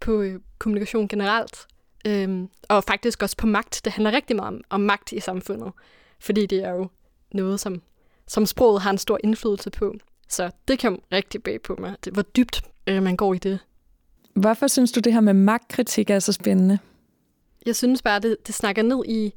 på 0.00 0.20
øh, 0.20 0.40
kommunikation 0.58 1.08
generelt. 1.08 1.66
Øhm, 2.06 2.48
og 2.68 2.84
faktisk 2.84 3.22
også 3.22 3.36
på 3.36 3.46
magt. 3.46 3.80
Det 3.84 3.92
handler 3.92 4.12
rigtig 4.12 4.36
meget 4.36 4.48
om, 4.48 4.60
om 4.70 4.80
magt 4.80 5.12
i 5.12 5.20
samfundet. 5.20 5.72
Fordi 6.20 6.46
det 6.46 6.64
er 6.64 6.70
jo 6.70 6.88
noget, 7.34 7.60
som, 7.60 7.82
som 8.28 8.46
sproget 8.46 8.82
har 8.82 8.90
en 8.90 8.98
stor 8.98 9.18
indflydelse 9.24 9.70
på. 9.70 9.94
Så 10.28 10.50
det 10.68 10.80
kom 10.80 11.02
rigtig 11.12 11.42
bag 11.42 11.62
på 11.62 11.76
mig, 11.78 11.96
det, 12.04 12.12
hvor 12.12 12.22
dybt 12.22 12.62
øh, 12.86 13.02
man 13.02 13.16
går 13.16 13.34
i 13.34 13.38
det. 13.38 13.58
Hvorfor 14.34 14.66
synes 14.66 14.92
du, 14.92 15.00
det 15.00 15.12
her 15.12 15.20
med 15.20 15.34
magtkritik 15.34 16.10
er 16.10 16.18
så 16.18 16.32
spændende? 16.32 16.78
Jeg 17.66 17.76
synes 17.76 18.02
bare, 18.02 18.20
det, 18.20 18.36
det 18.46 18.54
snakker 18.54 18.82
ned 18.82 19.02
i, 19.08 19.32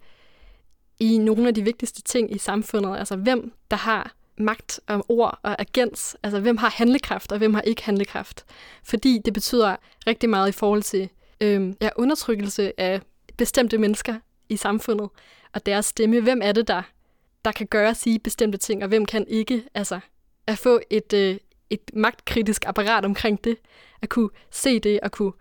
i 1.00 1.17
nogle 1.17 1.48
af 1.48 1.53
de 1.53 1.63
vigtigste 1.63 2.01
ting 2.01 2.36
i 2.36 2.38
samfundet. 2.38 2.98
Altså 2.98 3.15
hvem 3.15 3.53
der 3.72 3.77
har 3.77 4.15
magt 4.38 4.79
og 4.88 5.05
ord 5.10 5.39
og 5.43 5.62
agens. 5.62 6.17
Altså 6.24 6.39
hvem 6.39 6.57
har 6.57 6.69
handlekraft, 6.69 7.31
og 7.31 7.38
hvem 7.38 7.53
har 7.53 7.62
ikke 7.62 7.84
handlekraft. 7.84 8.45
Fordi 8.84 9.22
det 9.25 9.34
betyder 9.34 9.75
rigtig 10.07 10.29
meget 10.29 10.50
i 10.50 10.51
forhold 10.51 10.84
til 10.84 11.10
øh, 11.42 11.74
ja, 11.82 11.89
undertrykkelse 11.96 12.80
af 12.80 13.01
bestemte 13.38 13.77
mennesker 13.77 14.20
i 14.50 14.58
samfundet 14.58 15.10
og 15.54 15.65
deres 15.65 15.86
stemme. 15.86 16.22
Hvem 16.22 16.42
er 16.44 16.51
det, 16.51 16.68
der, 16.68 16.82
der 17.46 17.51
kan 17.51 17.68
gøre 17.68 17.89
og 17.89 17.96
sige 17.96 18.20
bestemte 18.20 18.58
ting, 18.58 18.84
og 18.84 18.89
hvem 18.89 19.06
kan 19.06 19.27
ikke? 19.27 19.63
Altså 19.74 20.00
at 20.48 20.58
få 20.58 20.80
et, 20.89 21.13
øh, 21.13 21.38
et 21.70 21.92
magtkritisk 21.94 22.65
apparat 22.68 23.06
omkring 23.06 23.44
det, 23.44 23.58
at 24.01 24.10
kunne 24.10 24.30
se 24.51 24.80
det 24.80 25.00
og 25.00 25.12
kunne 25.12 25.34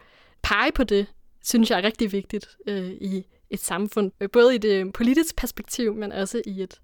pege 0.43 0.73
på 0.73 0.85
det, 0.85 1.07
synes 1.45 1.71
jeg 1.71 1.79
er 1.79 1.83
rigtig 1.83 2.13
vigtigt 2.13 2.57
øh, 2.67 2.91
i 2.91 3.27
et 3.51 3.61
samfund. 3.61 4.29
Både 4.33 4.55
i 4.55 4.59
det 4.59 4.93
politiske 4.93 5.37
perspektiv, 5.37 5.95
men 5.95 6.13
også 6.13 6.43
i 6.47 6.63
et, 6.63 6.81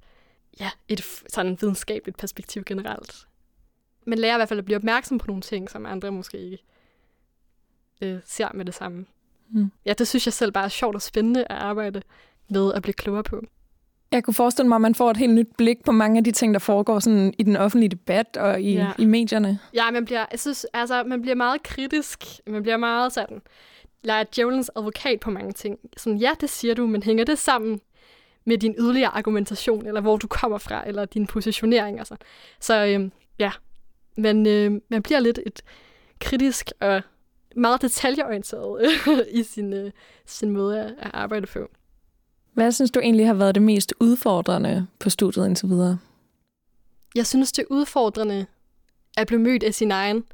ja, 0.60 0.70
et 0.88 1.02
sådan 1.28 1.58
videnskabeligt 1.60 2.18
perspektiv 2.18 2.64
generelt. 2.64 3.26
Man 4.06 4.18
lærer 4.18 4.34
i 4.34 4.38
hvert 4.38 4.48
fald 4.48 4.58
at 4.58 4.64
blive 4.64 4.76
opmærksom 4.76 5.18
på 5.18 5.26
nogle 5.26 5.42
ting, 5.42 5.70
som 5.70 5.86
andre 5.86 6.12
måske 6.12 6.38
ikke 6.38 6.64
øh, 8.00 8.18
ser 8.24 8.48
med 8.54 8.64
det 8.64 8.74
samme. 8.74 9.06
Mm. 9.50 9.70
Ja, 9.86 9.92
det 9.92 10.08
synes 10.08 10.26
jeg 10.26 10.32
selv 10.32 10.52
bare 10.52 10.64
er 10.64 10.68
sjovt 10.68 10.94
og 10.94 11.02
spændende 11.02 11.40
at 11.40 11.56
arbejde 11.56 12.02
med 12.48 12.72
at 12.74 12.82
blive 12.82 12.94
klogere 12.94 13.22
på. 13.22 13.42
Jeg 14.12 14.24
kunne 14.24 14.34
forestille 14.34 14.68
mig, 14.68 14.76
at 14.76 14.80
man 14.80 14.94
får 14.94 15.10
et 15.10 15.16
helt 15.16 15.34
nyt 15.34 15.48
blik 15.58 15.84
på 15.84 15.92
mange 15.92 16.18
af 16.18 16.24
de 16.24 16.32
ting, 16.32 16.54
der 16.54 16.60
foregår 16.60 16.98
sådan 16.98 17.34
i 17.38 17.42
den 17.42 17.56
offentlige 17.56 17.88
debat 17.88 18.36
og 18.36 18.60
i, 18.60 18.74
ja. 18.74 18.92
i 18.98 19.04
medierne. 19.04 19.58
Ja, 19.74 19.90
man 19.90 20.04
bliver, 20.04 20.26
jeg 20.30 20.40
synes, 20.40 20.66
altså, 20.72 21.04
man 21.04 21.22
bliver 21.22 21.34
meget 21.34 21.62
kritisk. 21.62 22.24
Man 22.46 22.62
bliver 22.62 22.76
meget 22.76 23.12
sådan, 23.12 23.42
leger 24.02 24.24
djævelens 24.36 24.70
advokat 24.76 25.20
på 25.20 25.30
mange 25.30 25.52
ting. 25.52 25.78
Sådan, 25.96 26.18
ja, 26.18 26.30
det 26.40 26.50
siger 26.50 26.74
du, 26.74 26.86
men 26.86 27.02
hænger 27.02 27.24
det 27.24 27.38
sammen 27.38 27.80
med 28.44 28.58
din 28.58 28.74
yderligere 28.78 29.16
argumentation, 29.16 29.86
eller 29.86 30.00
hvor 30.00 30.16
du 30.16 30.26
kommer 30.26 30.58
fra, 30.58 30.88
eller 30.88 31.04
din 31.04 31.26
positionering 31.26 32.00
og 32.00 32.06
sådan. 32.06 32.26
Så 32.60 32.86
øhm, 32.86 33.12
ja, 33.38 33.50
men 34.16 34.46
øh, 34.46 34.80
man 34.88 35.02
bliver 35.02 35.20
lidt 35.20 35.40
et 35.46 35.62
kritisk 36.20 36.70
og 36.80 37.02
meget 37.56 37.82
detaljeorienteret 37.82 38.96
i 39.40 39.42
sin, 39.42 39.72
øh, 39.72 39.90
sin 40.26 40.50
måde 40.50 40.80
at 40.98 41.10
arbejde 41.14 41.46
på. 41.46 41.70
Hvad 42.52 42.72
synes 42.72 42.90
du 42.90 43.00
egentlig 43.00 43.26
har 43.26 43.34
været 43.34 43.54
det 43.54 43.62
mest 43.62 43.94
udfordrende 44.00 44.86
på 44.98 45.10
studiet 45.10 45.46
indtil 45.46 45.68
videre? 45.68 45.98
Jeg 47.14 47.26
synes, 47.26 47.52
det 47.52 47.62
er 47.62 47.66
udfordrende 47.70 48.46
at 49.16 49.26
blive 49.26 49.40
mødt 49.40 49.62
af 49.62 49.74
sin 49.74 49.90
egen 49.90 50.24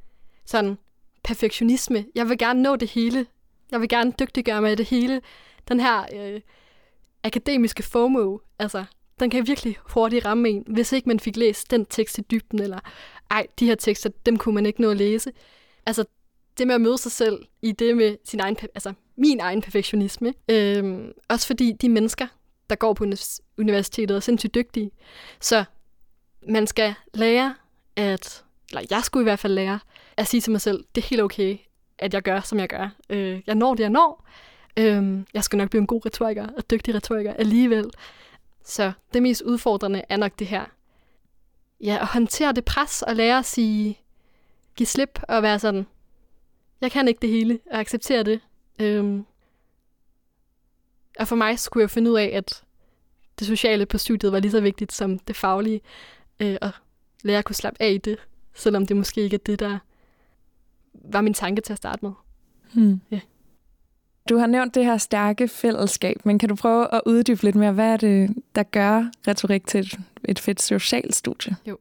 sådan 0.47 0.79
perfektionisme. 1.25 2.05
Jeg 2.15 2.29
vil 2.29 2.39
gerne 2.39 2.63
nå 2.63 2.77
det 2.77 2.91
hele. 2.91 3.27
Jeg 3.71 3.81
vil 3.81 3.89
gerne 3.89 4.13
dygtiggøre 4.21 4.61
mig 4.63 4.71
af 4.71 4.77
det 4.77 4.87
hele. 4.87 5.21
Den 5.69 5.81
her 5.81 6.05
øh, 6.15 6.41
akademiske 7.25 7.83
FOMO, 7.83 8.39
altså, 8.59 8.85
den 9.21 9.31
kan 9.31 9.47
virkelig 9.47 9.77
hurtigt 9.91 10.25
ramme 10.25 10.49
en, 10.49 10.65
hvis 10.67 10.93
ikke 10.93 11.09
man 11.09 11.21
fik 11.21 11.37
læst 11.37 11.71
den 11.71 11.87
tekst 11.87 12.19
i 12.19 12.23
dybden, 12.31 12.63
eller 12.63 12.79
ej, 13.31 13.47
de 13.59 13.67
her 13.67 13.75
tekster, 13.75 14.11
dem 14.27 14.37
kunne 14.37 14.55
man 14.55 14.67
ikke 14.67 14.81
nå 14.81 14.91
at 14.91 14.97
læse. 14.97 15.33
Altså, 15.87 16.05
det 16.59 16.67
med 16.67 16.75
at 16.75 16.81
møde 16.81 16.99
sig 16.99 17.13
selv 17.13 17.43
i 17.63 17.73
det 17.73 17.97
med 17.97 18.17
sin 18.25 18.41
egen, 18.41 18.57
altså 18.63 18.93
min 19.17 19.41
egen 19.41 19.63
perfektionisme. 19.63 20.35
Øhm, 20.49 21.13
også 21.29 21.47
fordi 21.47 21.73
de 21.73 21.89
mennesker, 21.89 22.27
der 22.71 22.77
går 22.77 22.93
på 22.93 23.05
universitetet, 23.59 24.17
er 24.17 24.21
sindssygt 24.21 24.55
dygtige. 24.55 24.91
Så 25.41 25.65
man 26.49 26.67
skal 26.67 26.95
lære 27.15 27.55
at, 27.97 28.45
eller 28.71 28.83
jeg 28.91 29.05
skulle 29.05 29.23
i 29.23 29.29
hvert 29.29 29.39
fald 29.39 29.53
lære, 29.53 29.79
at 30.17 30.27
sige 30.27 30.41
til 30.41 30.53
mig 30.53 30.61
selv, 30.61 30.85
det 30.95 31.05
er 31.05 31.07
helt 31.07 31.23
okay, 31.23 31.59
at 31.99 32.15
jeg 32.15 32.23
gør, 32.23 32.41
som 32.41 32.59
jeg 32.59 32.69
gør. 32.69 32.89
Øh, 33.11 33.41
jeg 33.47 33.55
når 33.55 33.75
det, 33.75 33.83
jeg 33.83 33.91
når. 33.91 34.27
Øh, 34.77 35.19
jeg 35.35 35.45
skal 35.45 35.57
nok 35.57 35.71
blive 35.71 35.81
en 35.81 35.87
god 35.87 36.07
retoriker 36.07 36.49
og 36.57 36.71
dygtig 36.71 36.95
retoriker 36.95 37.33
alligevel. 37.33 37.91
Så 38.65 38.93
det 39.15 39.23
mest 39.23 39.43
udfordrende 39.43 40.03
er 40.09 40.17
nok 40.17 40.33
det 40.39 40.47
her. 40.47 40.65
Ja, 41.81 41.99
at 42.01 42.07
håndtere 42.07 42.53
det 42.53 42.65
pres 42.65 43.03
og 43.03 43.17
lære 43.17 43.39
at 43.39 43.45
sige, 43.45 43.99
give 44.77 44.87
slip 44.87 45.21
og 45.29 45.43
være 45.43 45.59
sådan, 45.59 45.87
jeg 46.81 46.93
kan 46.93 47.09
ikke 47.09 47.21
det 47.21 47.31
hele, 47.31 47.59
og 47.71 47.79
acceptere 47.79 48.23
det. 48.23 48.41
Øhm, 48.79 49.25
og 51.19 51.29
for 51.29 51.37
mig 51.37 51.59
skulle 51.59 51.83
jeg 51.83 51.91
finde 51.91 52.11
ud 52.11 52.19
af, 52.19 52.31
at 52.35 52.63
det 53.39 53.47
sociale 53.47 53.87
på 53.87 53.99
studiet 53.99 54.33
var 54.33 54.41
lige 54.41 54.51
så 54.51 54.61
vigtigt 54.61 54.93
som 54.93 55.19
det 55.19 55.37
faglige, 55.37 55.81
øh, 56.41 56.57
og 56.63 56.71
lære 57.23 57.39
at 57.39 57.45
kunne 57.45 57.57
slappe 57.57 57.83
af 57.83 57.91
i 57.91 57.99
det, 57.99 58.19
selvom 58.55 58.87
det 58.87 58.97
måske 58.97 59.21
ikke 59.21 59.35
er 59.35 59.41
det, 59.47 59.61
der 59.61 59.79
var 60.95 61.21
min 61.21 61.35
tanke 61.35 61.63
til 61.63 61.73
at 61.73 61.77
starte 61.77 62.05
med. 62.05 62.13
Hmm. 62.75 63.01
Ja. 63.11 63.21
Du 64.29 64.37
har 64.37 64.47
nævnt 64.47 64.75
det 64.75 64.85
her 64.85 64.97
stærke 64.97 65.49
fællesskab, 65.49 66.27
men 66.27 66.39
kan 66.39 66.49
du 66.49 66.55
prøve 66.55 66.95
at 66.95 67.01
uddybe 67.07 67.43
lidt 67.43 67.57
mere, 67.57 67.73
hvad 67.73 67.93
er 67.93 67.97
det, 67.97 68.35
der 68.55 68.63
gør 68.63 69.11
retorik 69.29 69.67
til 69.67 69.81
et, 69.81 69.99
et 70.25 70.39
fedt 70.39 70.63
socialt 70.63 71.15
studie? 71.15 71.57
Jo. 71.67 71.79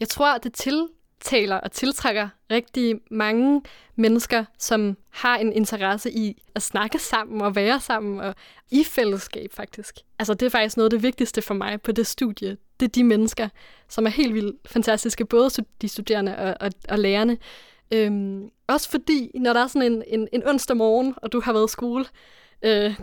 Jeg 0.00 0.08
tror, 0.08 0.38
det 0.38 0.52
til 0.52 0.88
taler 1.24 1.56
og 1.56 1.72
tiltrækker 1.72 2.28
rigtig 2.50 3.00
mange 3.10 3.62
mennesker, 3.96 4.44
som 4.58 4.96
har 5.10 5.36
en 5.36 5.52
interesse 5.52 6.10
i 6.10 6.42
at 6.54 6.62
snakke 6.62 6.98
sammen 6.98 7.42
og 7.42 7.56
være 7.56 7.80
sammen 7.80 8.20
og 8.20 8.34
i 8.70 8.84
fællesskab 8.84 9.52
faktisk. 9.52 9.94
Altså 10.18 10.34
det 10.34 10.46
er 10.46 10.50
faktisk 10.50 10.76
noget 10.76 10.86
af 10.86 10.90
det 10.90 11.02
vigtigste 11.02 11.42
for 11.42 11.54
mig 11.54 11.82
på 11.82 11.92
det 11.92 12.06
studie. 12.06 12.56
Det 12.80 12.86
er 12.86 12.90
de 12.90 13.04
mennesker, 13.04 13.48
som 13.88 14.06
er 14.06 14.10
helt 14.10 14.34
vildt 14.34 14.68
fantastiske, 14.68 15.24
både 15.24 15.50
de 15.82 15.88
studerende 15.88 16.38
og, 16.38 16.54
og, 16.60 16.70
og 16.88 16.98
lærerne. 16.98 17.38
Øhm, 17.92 18.50
også 18.66 18.90
fordi, 18.90 19.30
når 19.34 19.52
der 19.52 19.60
er 19.60 19.66
sådan 19.66 19.92
en, 19.92 20.02
en, 20.06 20.28
en 20.32 20.46
onsdag 20.46 20.76
morgen, 20.76 21.14
og 21.16 21.32
du 21.32 21.40
har 21.40 21.52
været 21.52 21.68
i 21.68 21.72
skole 21.72 22.04
øh, 22.62 23.00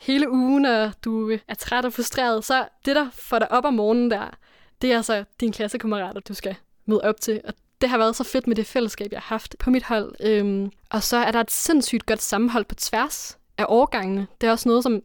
hele 0.00 0.30
ugen, 0.30 0.64
og 0.64 0.92
du 1.04 1.30
øh, 1.30 1.38
er 1.48 1.54
træt 1.54 1.84
og 1.84 1.92
frustreret, 1.92 2.44
så 2.44 2.68
det, 2.84 2.96
der 2.96 3.10
får 3.12 3.38
dig 3.38 3.52
op 3.52 3.64
om 3.64 3.74
morgenen 3.74 4.10
der, 4.10 4.36
det 4.82 4.92
er 4.92 4.96
altså 4.96 5.24
dine 5.40 5.52
klassekammerater, 5.52 6.20
du 6.20 6.34
skal 6.34 6.56
møde 6.86 7.00
op 7.00 7.20
til. 7.20 7.40
Og 7.44 7.54
det 7.80 7.88
har 7.88 7.98
været 7.98 8.16
så 8.16 8.24
fedt 8.24 8.46
med 8.46 8.56
det 8.56 8.66
fællesskab, 8.66 9.12
jeg 9.12 9.20
har 9.20 9.34
haft 9.34 9.56
på 9.58 9.70
mit 9.70 9.82
hold. 9.82 10.14
Øhm, 10.20 10.70
og 10.90 11.02
så 11.02 11.16
er 11.16 11.30
der 11.30 11.40
et 11.40 11.50
sindssygt 11.50 12.06
godt 12.06 12.22
sammenhold 12.22 12.64
på 12.64 12.74
tværs 12.74 13.38
af 13.58 13.64
årgangene. 13.68 14.26
Det 14.40 14.46
er 14.46 14.50
også 14.50 14.68
noget, 14.68 14.82
som, 14.82 15.00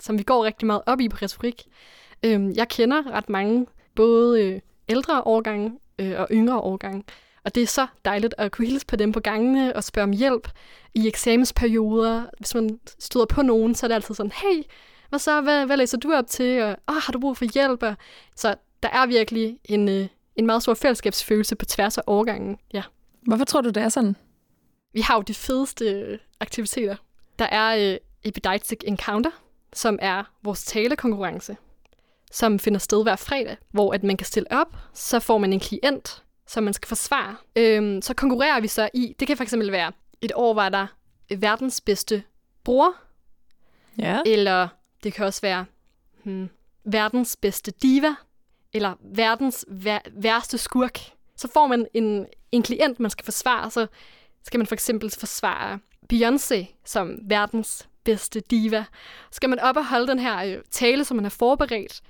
som 0.00 0.18
vi 0.18 0.22
går 0.22 0.44
rigtig 0.44 0.66
meget 0.66 0.82
op 0.86 1.00
i 1.00 1.08
på 1.08 1.16
retorik. 1.22 1.62
Øhm, 2.22 2.52
jeg 2.56 2.68
kender 2.68 3.10
ret 3.10 3.28
mange, 3.28 3.66
både 3.94 4.42
øh, 4.42 4.60
ældre 4.88 5.22
årgange 5.22 5.78
øh, 5.98 6.20
og 6.20 6.28
yngre 6.30 6.60
årgange. 6.60 7.04
Og 7.44 7.54
det 7.54 7.62
er 7.62 7.66
så 7.66 7.86
dejligt 8.04 8.34
at 8.38 8.52
kunne 8.52 8.66
hilse 8.66 8.86
på 8.86 8.96
dem 8.96 9.12
på 9.12 9.20
gangene 9.20 9.76
og 9.76 9.84
spørge 9.84 10.04
om 10.04 10.12
hjælp 10.12 10.48
i 10.94 11.08
eksamensperioder. 11.08 12.26
Hvis 12.38 12.54
man 12.54 12.80
støder 12.98 13.26
på 13.26 13.42
nogen, 13.42 13.74
så 13.74 13.86
er 13.86 13.88
det 13.88 13.94
altid 13.94 14.14
sådan, 14.14 14.32
hey, 14.32 14.62
hvad 15.08 15.18
så, 15.18 15.40
hvad, 15.40 15.66
hvad 15.66 15.76
læser 15.76 15.98
du 15.98 16.12
op 16.12 16.26
til? 16.26 16.62
Og, 16.62 16.76
oh, 16.86 16.94
har 16.94 17.12
du 17.12 17.20
brug 17.20 17.36
for 17.36 17.44
hjælp? 17.44 17.82
Og, 17.82 17.94
så 18.36 18.54
der 18.82 18.88
er 18.88 19.06
virkelig 19.06 19.58
en, 19.64 19.88
øh, 19.88 20.06
en 20.36 20.46
meget 20.46 20.62
stor 20.62 20.74
fællesskabsfølelse 20.74 21.56
på 21.56 21.64
tværs 21.64 21.98
af 21.98 22.02
årgangen. 22.06 22.58
Ja. 22.72 22.82
Hvorfor 23.22 23.44
tror 23.44 23.60
du, 23.60 23.68
det 23.68 23.82
er 23.82 23.88
sådan? 23.88 24.16
Vi 24.92 25.00
har 25.00 25.14
jo 25.14 25.22
de 25.22 25.34
fedeste 25.34 26.18
aktiviteter. 26.40 26.96
Der 27.38 27.44
er 27.44 27.92
øh, 27.92 27.98
Epididactic 28.24 28.78
Encounter, 28.84 29.30
som 29.72 29.98
er 30.02 30.24
vores 30.42 30.64
talekonkurrence, 30.64 31.56
som 32.32 32.58
finder 32.58 32.78
sted 32.78 33.02
hver 33.02 33.16
fredag, 33.16 33.56
hvor 33.70 33.92
at 33.92 34.02
man 34.02 34.16
kan 34.16 34.26
stille 34.26 34.52
op, 34.52 34.76
så 34.94 35.20
får 35.20 35.38
man 35.38 35.52
en 35.52 35.60
klient, 35.60 36.22
som 36.46 36.64
man 36.64 36.72
skal 36.72 36.88
forsvare. 36.88 37.36
Øhm, 37.56 38.02
så 38.02 38.14
konkurrerer 38.14 38.60
vi 38.60 38.68
så 38.68 38.88
i, 38.94 39.14
det 39.20 39.28
kan 39.28 39.36
fx 39.36 39.54
være, 39.56 39.92
et 40.20 40.32
år 40.34 40.54
var 40.54 40.68
der 40.68 40.86
verdens 41.36 41.80
bedste 41.80 42.22
bror, 42.64 42.94
ja. 43.98 44.20
eller 44.26 44.68
det 45.04 45.12
kan 45.12 45.26
også 45.26 45.40
være 45.40 45.64
hmm, 46.24 46.48
verdens 46.84 47.36
bedste 47.36 47.70
diva, 47.70 48.14
eller 48.72 48.94
verdens 49.00 49.64
vær- 49.68 50.10
værste 50.12 50.58
skurk. 50.58 50.98
Så 51.36 51.48
får 51.52 51.66
man 51.66 51.86
en, 51.94 52.26
en 52.52 52.62
klient, 52.62 53.00
man 53.00 53.10
skal 53.10 53.24
forsvare, 53.24 53.70
så 53.70 53.86
skal 54.42 54.58
man 54.58 54.66
for 54.66 54.74
eksempel 54.74 55.10
forsvare 55.10 55.78
Beyoncé 56.12 56.66
som 56.84 57.18
verdens 57.22 57.88
bedste 58.04 58.40
diva. 58.40 58.84
Så 59.30 59.36
skal 59.36 59.50
man 59.50 59.58
op 59.58 59.76
og 59.76 59.86
holde 59.86 60.06
den 60.06 60.18
her 60.18 60.44
øh, 60.44 60.62
tale, 60.70 61.04
som 61.04 61.16
man 61.16 61.24
har 61.24 61.30
forberedt 61.30 62.02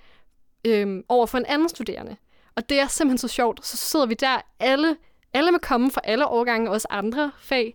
øhm, 0.64 1.04
over 1.08 1.26
for 1.26 1.38
en 1.38 1.46
anden 1.46 1.68
studerende. 1.68 2.16
Og 2.56 2.68
det 2.68 2.80
er 2.80 2.86
simpelthen 2.86 3.18
så 3.18 3.28
sjovt. 3.28 3.66
Så 3.66 3.76
sidder 3.76 4.06
vi 4.06 4.14
der, 4.14 4.40
alle, 4.60 4.96
alle 5.32 5.52
med 5.52 5.60
komme 5.60 5.90
fra 5.90 6.00
alle 6.04 6.26
årgange, 6.26 6.70
også 6.70 6.88
andre 6.90 7.32
fag, 7.38 7.74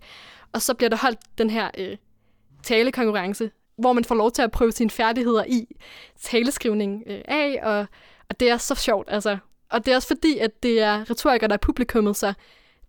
Og 0.51 0.61
så 0.61 0.73
bliver 0.73 0.89
der 0.89 0.97
holdt 0.97 1.19
den 1.37 1.49
her 1.49 1.71
øh, 1.77 1.97
talekonkurrence, 2.63 3.51
hvor 3.77 3.93
man 3.93 4.03
får 4.03 4.15
lov 4.15 4.31
til 4.31 4.41
at 4.41 4.51
prøve 4.51 4.71
sine 4.71 4.89
færdigheder 4.89 5.43
i 5.47 5.67
taleskrivning 6.21 7.03
øh, 7.07 7.21
af, 7.25 7.59
og, 7.63 7.85
og 8.29 8.39
det 8.39 8.49
er 8.49 8.57
så 8.57 8.75
sjovt, 8.75 9.07
altså. 9.11 9.37
Og 9.69 9.85
det 9.85 9.91
er 9.91 9.95
også 9.95 10.07
fordi, 10.07 10.37
at 10.37 10.63
det 10.63 10.81
er 10.81 11.09
retorikere, 11.09 11.47
der 11.47 11.53
er 11.53 11.57
publikummet, 11.57 12.15
så 12.15 12.33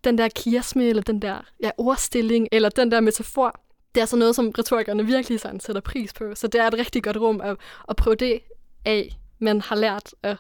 den 0.05 0.19
der 0.19 0.29
kiasme, 0.29 0.85
eller 0.85 1.03
den 1.03 1.23
der 1.23 1.39
ja, 1.63 1.71
ordstilling, 1.79 2.49
eller 2.53 2.69
den 2.69 2.91
der 2.91 3.01
metafor, 3.01 3.61
det 3.95 4.01
er 4.01 4.05
så 4.05 4.17
noget, 4.17 4.35
som 4.35 4.49
retorikerne 4.59 5.07
virkelig 5.07 5.41
sådan 5.41 5.61
sætter 5.61 5.81
pris 5.83 6.13
på. 6.13 6.35
Så 6.35 6.47
det 6.47 6.61
er 6.61 6.67
et 6.67 6.75
rigtig 6.75 7.03
godt 7.03 7.17
rum 7.17 7.41
at, 7.41 7.57
at 7.89 7.97
prøve 7.97 8.17
det 8.17 8.41
af, 8.85 9.19
man 9.39 9.61
har 9.61 9.77
lært 9.77 10.15
at, 10.23 10.37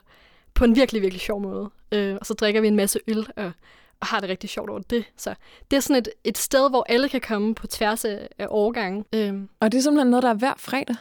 på 0.55 0.65
en 0.65 0.77
virkelig, 0.77 1.03
virkelig 1.03 1.21
sjov 1.21 1.41
måde. 1.41 1.71
Øh, 1.93 2.17
og 2.21 2.27
så 2.27 2.35
drikker 2.35 2.61
vi 2.61 2.69
en 2.69 2.77
masse 2.77 3.01
øl 3.09 3.27
og, 3.37 3.53
og 4.01 4.07
har 4.07 4.21
det 4.21 4.29
rigtig 4.29 4.51
sjovt 4.51 4.71
over 4.71 4.81
det. 4.81 5.05
Så 5.17 5.35
det 5.71 5.77
er 5.77 5.81
sådan 5.81 5.97
et, 5.97 6.09
et 6.25 6.39
sted, 6.39 6.71
hvor 6.71 6.87
alle 6.89 7.09
kan 7.09 7.21
komme 7.21 7.55
på 7.55 7.67
tværs 7.67 8.05
af, 8.05 8.29
af 8.39 8.47
årgangen. 8.51 9.05
Øh, 9.13 9.35
Og 9.61 9.73
det 9.73 9.79
er 9.79 9.83
simpelthen 9.83 10.11
noget, 10.11 10.23
der 10.23 10.31
er 10.31 10.35
hver 10.35 10.55
fredag 10.57 10.97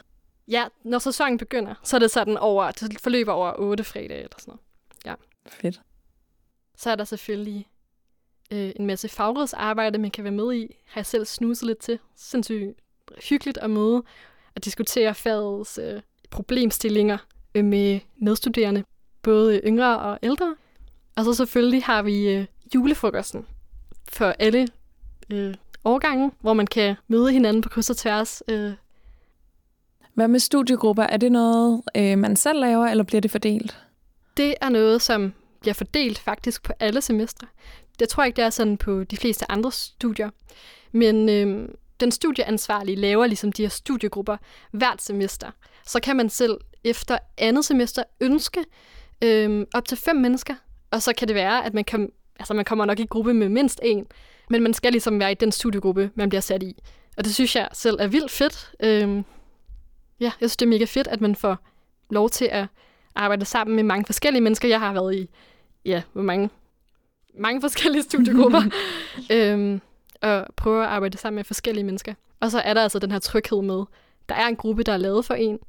ja, 0.48 0.66
når 0.84 1.00
sæsonen 1.00 1.38
begynder, 1.38 1.75
så 1.84 1.98
er 1.98 2.00
det 2.00 2.12
sådan 2.12 2.38
over, 2.38 2.72
det 2.72 3.01
forløber 3.01 3.32
over 3.34 3.54
otte 3.58 3.84
fredage 3.84 4.20
eller 4.20 4.38
sådan 4.39 4.51
noget. 4.51 4.62
Fedt. 5.50 5.82
Så 6.77 6.89
er 6.89 6.96
der 6.96 7.04
selvfølgelig 7.04 7.68
øh, 8.51 8.72
en 8.75 8.86
masse 8.86 9.10
fagrådsarbejde, 9.10 9.98
man 9.98 10.12
kan 10.12 10.24
være 10.24 10.34
med 10.34 10.54
i. 10.54 10.75
Har 10.86 11.01
jeg 11.01 11.06
selv 11.06 11.25
snuset 11.25 11.68
lidt 11.68 11.77
til. 11.77 12.00
Sindssygt 12.16 12.80
hyggeligt 13.30 13.58
at 13.58 13.70
møde 13.70 14.04
og 14.56 14.66
diskutere 14.66 15.16
fagets 15.16 15.77
øh, 15.77 16.01
problemstillinger 16.30 17.18
øh, 17.56 17.66
med 17.66 18.00
medstuderende, 18.16 18.84
både 19.22 19.62
yngre 19.66 20.00
og 20.00 20.20
ældre. 20.24 20.56
Og 21.16 21.25
så 21.25 21.34
selvfølgelig 21.34 21.84
har 21.84 22.01
vi 22.01 22.30
øh, 22.30 22.46
julefrokosten 22.75 23.46
for 24.10 24.25
alle 24.25 24.68
øh, 25.30 25.56
årgange, 25.84 26.32
hvor 26.39 26.54
man 26.54 26.68
kan 26.68 26.96
møde 27.08 27.32
hinanden 27.32 27.62
på 27.62 27.70
kryds 27.70 27.89
og 27.89 27.98
tværs. 27.98 28.44
Øh. 28.48 28.74
Hvad 30.18 30.28
med 30.28 30.40
studiegrupper? 30.40 31.04
Er 31.04 31.18
det 31.18 31.32
noget, 31.32 31.82
øh, 31.98 32.18
man 32.18 32.36
selv 32.36 32.60
laver, 32.60 32.86
eller 32.86 33.04
bliver 33.04 33.22
det 33.22 33.32
fordelt? 33.32 33.78
Det 34.38 34.56
er 34.62 34.70
noget, 34.70 35.02
som 35.02 35.34
bliver 35.62 35.74
fordelt 35.74 36.20
faktisk 36.20 36.64
på 36.64 36.74
alle 36.80 37.02
semestre. 37.02 37.48
Jeg 38.00 38.10
tror 38.10 38.24
ikke, 38.24 38.36
det 38.36 38.46
er 38.46 38.50
sådan 38.50 38.78
på 38.78 39.04
de 39.04 39.18
fleste 39.18 39.52
andre 39.52 39.72
studier. 39.72 40.30
Men 40.92 41.30
øh, 41.30 41.70
den 42.00 42.12
studieansvarlige 42.12 42.96
laver 42.96 43.28
ligesom 43.28 43.52
de 43.52 43.62
her 43.62 43.70
studiegrupper 43.70 44.38
hvert 44.72 45.02
semester. 45.02 45.52
Så 45.86 46.00
kan 46.00 46.16
man 46.16 46.30
selv 46.30 46.58
efter 46.84 47.18
andet 47.38 47.66
semester 47.66 48.04
ønske 48.22 48.64
øh, 49.24 49.66
op 49.74 49.88
til 49.88 49.98
fem 49.98 50.16
mennesker. 50.16 50.56
Og 50.92 51.02
så 51.02 51.14
kan 51.18 51.28
det 51.28 51.36
være, 51.36 51.66
at 51.66 51.74
man, 51.74 51.84
kan, 51.84 52.12
altså 52.40 52.54
man 52.54 52.66
kommer 52.66 52.86
nok 52.86 53.00
i 53.00 53.06
gruppe 53.06 53.34
med 53.34 53.50
mindst 53.50 53.80
en. 53.84 54.08
Men 54.50 54.64
man 54.64 54.74
skal 54.74 54.92
ligesom 54.92 55.20
være 55.20 55.32
i 55.32 55.36
den 55.36 55.52
studiegruppe, 55.52 56.12
man 56.16 56.30
bliver 56.30 56.42
sat 56.42 56.64
i. 56.64 56.84
Og 57.18 57.24
det 57.24 57.34
synes 57.34 57.56
jeg 57.56 57.70
selv 57.74 57.98
er 58.00 58.08
vildt 58.08 58.32
fedt. 58.32 58.72
Øh, 58.80 59.24
ja, 60.20 60.26
jeg 60.26 60.50
synes, 60.50 60.58
det 60.58 60.66
er 60.66 60.70
mega 60.70 60.86
fedt, 60.86 61.08
at 61.08 61.22
man 61.22 61.36
får 61.36 61.58
lov 62.10 62.30
til 62.30 62.46
at 62.52 62.68
arbejde 63.16 63.46
sammen 63.46 63.76
med 63.76 63.84
mange 63.84 64.06
forskellige 64.06 64.42
mennesker. 64.42 64.68
Jeg 64.68 64.80
har 64.80 64.94
været 64.94 65.16
i, 65.16 65.30
ja, 65.86 66.02
hvor 66.14 66.22
mange, 66.22 66.50
mange 67.34 67.62
forskellige 67.62 68.04
studiegrupper. 68.10 68.62
øhm, 69.32 69.82
og 70.22 70.48
prøve 70.56 70.84
at 70.84 70.90
arbejde 70.90 71.18
sammen 71.18 71.36
med 71.36 71.44
forskellige 71.44 71.84
mennesker. 71.84 72.14
Og 72.40 72.52
så 72.52 72.60
er 72.60 72.74
der 72.74 72.84
altså 72.84 73.00
den 73.00 73.12
her 73.12 73.20
tryghed 73.20 73.62
med, 73.62 73.84
der 74.30 74.36
er 74.36 74.48
en 74.48 74.56
gruppe, 74.56 74.84
der 74.84 74.92
er 74.94 74.98
lavet 74.98 75.26
for 75.26 75.34
en. 75.34 75.60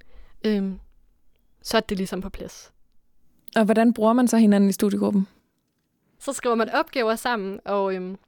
Øhm, 0.46 0.78
så 1.62 1.76
er 1.76 1.80
det 1.80 1.96
ligesom 1.96 2.20
på 2.20 2.28
plads. 2.28 2.72
Og 3.56 3.64
hvordan 3.64 3.92
bruger 3.92 4.12
man 4.12 4.28
så 4.28 4.36
hinanden 4.36 4.70
i 4.70 4.72
studiegruppen? 4.72 5.28
Så 6.18 6.32
skriver 6.32 6.54
man 6.54 6.70
opgaver 6.70 7.16
sammen, 7.16 7.60
og, 7.64 7.94
øhm, 7.94 8.18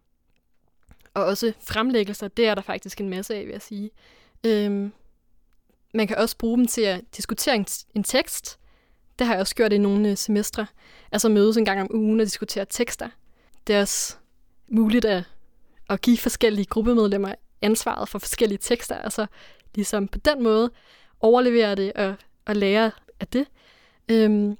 og 1.14 1.24
også 1.24 1.52
fremlæggelser. 1.60 2.28
Det 2.28 2.46
er 2.46 2.54
der 2.54 2.62
faktisk 2.62 3.00
en 3.00 3.08
masse 3.08 3.34
af, 3.34 3.46
vil 3.46 3.52
jeg 3.52 3.62
sige. 3.62 3.90
Øhm, 4.46 4.92
man 5.94 6.06
kan 6.06 6.16
også 6.16 6.36
bruge 6.36 6.58
dem 6.58 6.66
til 6.66 6.80
at 6.80 7.00
diskutere 7.16 7.64
en, 7.94 8.04
tekst. 8.04 8.58
Det 9.18 9.26
har 9.26 9.34
jeg 9.34 9.40
også 9.40 9.54
gjort 9.54 9.72
i 9.72 9.78
nogle 9.78 10.10
øh, 10.10 10.16
semestre. 10.16 10.66
Altså 11.12 11.28
mødes 11.28 11.56
en 11.56 11.64
gang 11.64 11.80
om 11.80 11.88
ugen 11.94 12.20
og 12.20 12.26
diskutere 12.26 12.66
tekster. 12.70 13.08
Det 13.66 13.74
er 13.74 13.80
også 13.80 14.16
muligt 14.68 15.04
at, 15.04 15.24
at 15.90 16.00
give 16.00 16.18
forskellige 16.18 16.66
gruppemedlemmer 16.66 17.34
ansvaret 17.62 18.08
for 18.08 18.18
forskellige 18.18 18.58
tekster. 18.58 18.96
Altså 18.96 19.26
ligesom 19.74 20.08
på 20.08 20.18
den 20.18 20.42
måde 20.42 20.70
overlevere 21.20 21.74
det 21.74 21.92
og, 21.92 22.14
og 22.46 22.56
lære 22.56 22.90
af 23.20 23.26
det. 23.26 23.46
Øhm, 24.08 24.56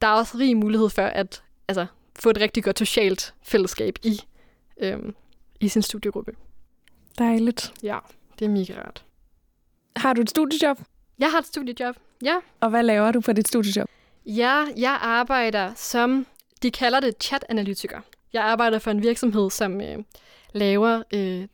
der 0.00 0.06
er 0.06 0.12
også 0.12 0.38
rig 0.38 0.56
mulighed 0.56 0.90
for 0.90 1.02
at 1.02 1.42
altså, 1.68 1.86
få 2.18 2.30
et 2.30 2.40
rigtig 2.40 2.64
godt 2.64 2.78
socialt 2.78 3.34
fællesskab 3.42 3.98
i, 4.02 4.20
øhm, 4.80 5.14
i 5.60 5.68
sin 5.68 5.82
studiegruppe. 5.82 6.32
Dejligt. 7.18 7.74
Ja, 7.82 7.98
det 8.38 8.44
er 8.44 8.48
mega 8.48 8.74
rart. 8.74 9.04
Har 9.96 10.12
du 10.12 10.20
et 10.20 10.30
studiejob? 10.30 10.78
Jeg 11.18 11.30
har 11.30 11.38
et 11.38 11.46
studiejob. 11.46 11.96
Ja. 12.24 12.36
Og 12.60 12.70
hvad 12.70 12.82
laver 12.82 13.12
du 13.12 13.20
på 13.20 13.32
dit 13.32 13.48
studiejob? 13.48 13.88
Ja, 14.26 14.64
jeg 14.76 14.98
arbejder 15.02 15.72
som, 15.76 16.26
de 16.62 16.70
kalder 16.70 17.00
det 17.00 17.14
chat-analytiker. 17.22 18.00
Jeg 18.32 18.44
arbejder 18.44 18.78
for 18.78 18.90
en 18.90 19.02
virksomhed, 19.02 19.50
som 19.50 19.80
øh, 19.80 19.98
laver, 20.52 21.02
øh, 21.14 21.46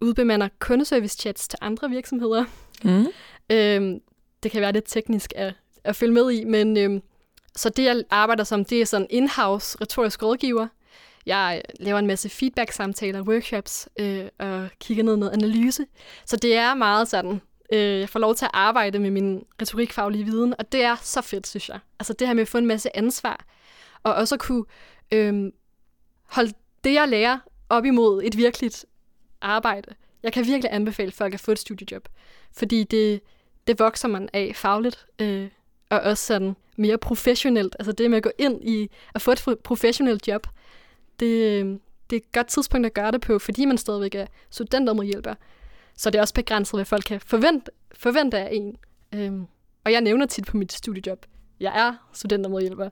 udbemander 0.00 0.48
kundeservice-chats 0.64 1.48
til 1.48 1.58
andre 1.60 1.90
virksomheder. 1.90 2.44
Mm. 2.84 3.06
Øh, 3.50 4.00
det 4.42 4.50
kan 4.50 4.60
være 4.60 4.72
lidt 4.72 4.84
teknisk 4.88 5.32
at, 5.36 5.54
at 5.84 5.96
følge 5.96 6.12
med 6.12 6.30
i, 6.30 6.44
men 6.44 6.76
øh, 6.76 7.00
så 7.56 7.68
det, 7.68 7.84
jeg 7.84 8.02
arbejder 8.10 8.44
som, 8.44 8.64
det 8.64 8.80
er 8.80 8.86
sådan 8.86 9.06
in-house 9.10 9.78
retorisk 9.80 10.22
rådgiver. 10.22 10.66
Jeg 11.26 11.62
laver 11.80 11.98
en 11.98 12.06
masse 12.06 12.28
feedback-samtaler, 12.28 13.22
workshops 13.22 13.88
øh, 13.98 14.26
og 14.38 14.68
kigger 14.80 15.04
ned 15.04 15.16
noget 15.16 15.32
analyse. 15.32 15.86
Så 16.26 16.36
det 16.36 16.56
er 16.56 16.74
meget 16.74 17.08
sådan, 17.08 17.40
øh, 17.72 18.00
jeg 18.00 18.08
får 18.08 18.20
lov 18.20 18.34
til 18.34 18.44
at 18.44 18.50
arbejde 18.54 18.98
med 18.98 19.10
min 19.10 19.44
retorikfaglige 19.62 20.24
viden, 20.24 20.54
og 20.58 20.72
det 20.72 20.82
er 20.82 20.96
så 21.02 21.20
fedt, 21.20 21.46
synes 21.46 21.68
jeg. 21.68 21.78
Altså 21.98 22.12
det 22.12 22.26
her 22.26 22.34
med 22.34 22.42
at 22.42 22.48
få 22.48 22.58
en 22.58 22.66
masse 22.66 22.96
ansvar, 22.96 23.44
og 24.02 24.14
også 24.14 24.34
at 24.34 24.40
kunne 24.40 24.64
øh, 25.12 25.52
holde 26.24 26.52
det, 26.84 26.94
jeg 26.94 27.08
lærer, 27.08 27.38
op 27.68 27.84
imod 27.84 28.22
et 28.24 28.36
virkeligt 28.36 28.84
arbejde. 29.40 29.94
Jeg 30.22 30.32
kan 30.32 30.46
virkelig 30.46 30.72
anbefale 30.72 31.12
folk 31.12 31.34
at 31.34 31.40
få 31.40 31.50
et 31.52 31.58
studiejob, 31.58 32.08
fordi 32.52 32.84
det, 32.84 33.20
det 33.66 33.78
vokser 33.78 34.08
man 34.08 34.28
af 34.32 34.52
fagligt, 34.56 35.06
øh, 35.18 35.48
og 35.90 36.00
også 36.00 36.26
sådan 36.26 36.56
mere 36.76 36.98
professionelt. 36.98 37.76
Altså 37.78 37.92
det 37.92 38.10
med 38.10 38.16
at 38.16 38.22
gå 38.22 38.30
ind 38.38 38.68
i 38.68 38.90
at 39.14 39.22
få 39.22 39.30
et 39.30 39.58
professionelt 39.64 40.28
job, 40.28 40.46
det, 41.20 41.60
øhm, 41.60 41.80
det 42.10 42.16
er 42.16 42.20
et 42.20 42.32
godt 42.32 42.46
tidspunkt 42.46 42.86
at 42.86 42.94
gøre 42.94 43.12
det 43.12 43.20
på, 43.20 43.38
fordi 43.38 43.64
man 43.64 43.78
stadigvæk 43.78 44.14
er 44.14 44.26
studentermedhjælper. 44.50 45.34
Så 45.98 46.10
det 46.10 46.18
er 46.18 46.22
også 46.22 46.34
begrænset, 46.34 46.78
hvad 46.78 46.84
folk 46.84 47.04
kan 47.04 47.20
forvente, 47.20 47.70
forvente 47.92 48.38
af 48.38 48.48
en. 48.52 48.76
Øhm, 49.14 49.46
og 49.84 49.92
jeg 49.92 50.00
nævner 50.00 50.26
tit 50.26 50.46
på 50.46 50.56
mit 50.56 50.72
studiejob, 50.72 51.26
jeg 51.60 51.72
er 51.78 52.08
studentermedhjælper. 52.12 52.90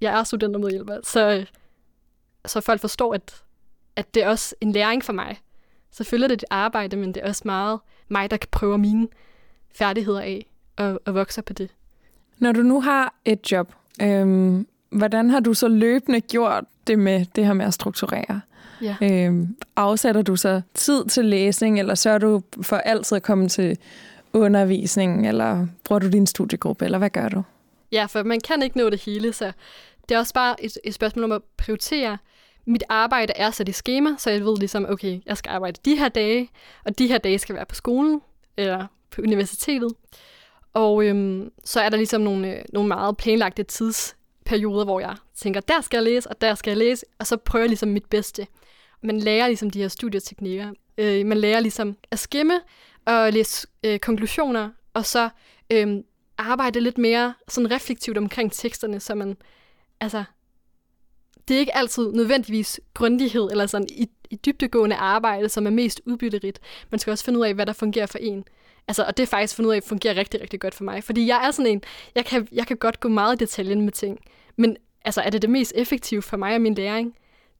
Jeg 0.00 0.18
er 0.18 0.24
studentermedhjælper. 0.24 1.00
Så, 1.04 1.30
øh, 1.30 1.46
så 2.46 2.60
folk 2.60 2.80
forstår, 2.80 3.14
at, 3.14 3.42
at 3.96 4.14
det 4.14 4.22
er 4.22 4.28
også 4.28 4.54
en 4.60 4.72
læring 4.72 5.04
for 5.04 5.12
mig. 5.12 5.40
Selvfølgelig 5.90 6.24
er 6.24 6.28
det 6.28 6.42
et 6.42 6.48
arbejde, 6.50 6.96
men 6.96 7.14
det 7.14 7.22
er 7.22 7.28
også 7.28 7.42
meget 7.44 7.80
mig, 8.08 8.30
der 8.30 8.36
kan 8.36 8.48
prøve 8.52 8.78
mine 8.78 9.08
færdigheder 9.74 10.20
af 10.20 10.46
og, 10.76 11.00
og 11.04 11.14
vokse 11.14 11.42
på 11.42 11.52
det. 11.52 11.74
Når 12.38 12.52
du 12.52 12.62
nu 12.62 12.80
har 12.80 13.14
et 13.24 13.52
job, 13.52 13.74
øhm, 14.02 14.66
hvordan 14.94 15.30
har 15.30 15.40
du 15.40 15.54
så 15.54 15.68
løbende 15.68 16.20
gjort 16.20 16.64
det 16.86 16.98
med 16.98 17.26
det 17.36 17.46
her 17.46 17.52
med 17.52 17.66
at 17.66 17.74
strukturere? 17.74 18.40
Ja. 18.82 18.96
Øhm, 19.02 19.56
afsætter 19.76 20.22
du 20.22 20.36
så 20.36 20.62
tid 20.74 21.04
til 21.04 21.24
læsning, 21.24 21.78
eller 21.78 21.94
sørger 21.94 22.18
du 22.18 22.42
for 22.62 22.76
altid 22.76 23.16
at 23.16 23.22
komme 23.22 23.48
til 23.48 23.78
undervisning, 24.32 25.28
eller 25.28 25.66
bruger 25.84 25.98
du 25.98 26.08
din 26.08 26.26
studiegruppe, 26.26 26.84
eller 26.84 26.98
hvad 26.98 27.10
gør 27.10 27.28
du? 27.28 27.42
Ja, 27.92 28.06
for 28.06 28.22
man 28.22 28.40
kan 28.40 28.62
ikke 28.62 28.76
nå 28.76 28.90
det 28.90 29.02
hele, 29.02 29.32
så 29.32 29.52
det 30.08 30.14
er 30.14 30.18
også 30.18 30.34
bare 30.34 30.64
et, 30.64 30.78
et 30.84 30.94
spørgsmål 30.94 31.24
om 31.24 31.32
at 31.32 31.42
prioritere. 31.56 32.18
Mit 32.66 32.82
arbejde 32.88 33.32
er 33.36 33.50
sat 33.50 33.68
i 33.68 33.72
schema, 33.72 34.10
så 34.18 34.30
jeg 34.30 34.44
ved 34.44 34.58
ligesom, 34.58 34.86
okay, 34.88 35.20
jeg 35.26 35.36
skal 35.36 35.50
arbejde 35.50 35.80
de 35.84 35.96
her 35.96 36.08
dage, 36.08 36.50
og 36.84 36.98
de 36.98 37.06
her 37.06 37.18
dage 37.18 37.38
skal 37.38 37.54
være 37.54 37.66
på 37.66 37.74
skolen, 37.74 38.20
eller 38.56 38.86
på 39.10 39.22
universitetet. 39.22 39.92
Og 40.74 41.04
øhm, 41.04 41.50
så 41.64 41.80
er 41.80 41.88
der 41.88 41.96
ligesom 41.96 42.20
nogle, 42.20 42.62
nogle 42.72 42.88
meget 42.88 43.16
planlagte 43.16 43.64
perioder, 44.44 44.84
hvor 44.84 45.00
jeg 45.00 45.16
tænker, 45.34 45.60
der 45.60 45.80
skal 45.80 45.96
jeg 45.96 46.04
læse, 46.04 46.30
og 46.30 46.40
der 46.40 46.54
skal 46.54 46.70
jeg 46.70 46.78
læse, 46.78 47.06
og 47.18 47.26
så 47.26 47.36
prøver 47.36 47.62
jeg 47.62 47.68
ligesom 47.68 47.88
mit 47.88 48.04
bedste. 48.04 48.46
Man 49.02 49.20
lærer 49.20 49.46
ligesom 49.46 49.70
de 49.70 49.80
her 49.80 49.88
studieteknikker. 49.88 50.72
Øh, 50.98 51.26
man 51.26 51.38
lærer 51.38 51.60
ligesom 51.60 51.96
at 52.10 52.18
skimme 52.18 52.60
og 53.06 53.32
læse 53.32 53.66
øh, 53.84 53.98
konklusioner, 53.98 54.70
og 54.94 55.06
så 55.06 55.28
øh, 55.70 55.98
arbejde 56.38 56.80
lidt 56.80 56.98
mere 56.98 57.34
sådan 57.48 57.70
reflektivt 57.70 58.18
omkring 58.18 58.52
teksterne, 58.52 59.00
så 59.00 59.14
man, 59.14 59.36
altså, 60.00 60.24
det 61.48 61.54
er 61.54 61.60
ikke 61.60 61.76
altid 61.76 62.12
nødvendigvis 62.12 62.80
grundighed 62.94 63.50
eller 63.50 63.66
sådan 63.66 63.88
i, 63.90 64.08
i 64.30 64.36
dybdegående 64.36 64.96
arbejde, 64.96 65.48
som 65.48 65.66
er 65.66 65.70
mest 65.70 66.00
udbytterigt. 66.06 66.60
Man 66.90 66.98
skal 66.98 67.10
også 67.10 67.24
finde 67.24 67.38
ud 67.38 67.44
af, 67.44 67.54
hvad 67.54 67.66
der 67.66 67.72
fungerer 67.72 68.06
for 68.06 68.18
en. 68.18 68.44
Altså, 68.88 69.04
og 69.04 69.16
det 69.16 69.22
er 69.22 69.26
faktisk 69.26 69.56
fundet 69.56 69.68
ud 69.68 69.72
af, 69.72 69.76
at 69.76 69.84
fungerer 69.84 70.16
rigtig, 70.16 70.40
rigtig 70.40 70.60
godt 70.60 70.74
for 70.74 70.84
mig. 70.84 71.04
Fordi 71.04 71.26
jeg 71.26 71.46
er 71.46 71.50
sådan 71.50 71.72
en, 71.72 71.82
jeg 72.14 72.24
kan, 72.24 72.48
jeg 72.52 72.66
kan 72.66 72.76
godt 72.76 73.00
gå 73.00 73.08
meget 73.08 73.36
i 73.36 73.38
detaljen 73.38 73.80
med 73.80 73.92
ting. 73.92 74.18
Men 74.56 74.76
altså, 75.04 75.20
er 75.20 75.30
det 75.30 75.42
det 75.42 75.50
mest 75.50 75.72
effektive 75.76 76.22
for 76.22 76.36
mig 76.36 76.54
og 76.54 76.60
min 76.60 76.74
læring? 76.74 77.16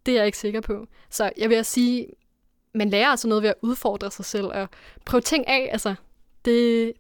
Det 0.07 0.13
er 0.13 0.19
jeg 0.19 0.27
ikke 0.27 0.39
sikker 0.39 0.61
på. 0.61 0.87
Så 1.11 1.31
jeg 1.39 1.51
vil 1.51 1.65
sige, 1.65 2.07
man 2.75 2.91
lærer 2.91 3.09
altså 3.09 3.29
noget 3.29 3.43
ved 3.43 3.51
at 3.51 3.57
udfordre 3.63 4.11
sig 4.11 4.25
selv 4.25 4.47
og 4.47 4.69
prøve 5.05 5.21
ting 5.21 5.49
af. 5.49 5.69
Altså, 5.73 5.95
det, 6.45 6.93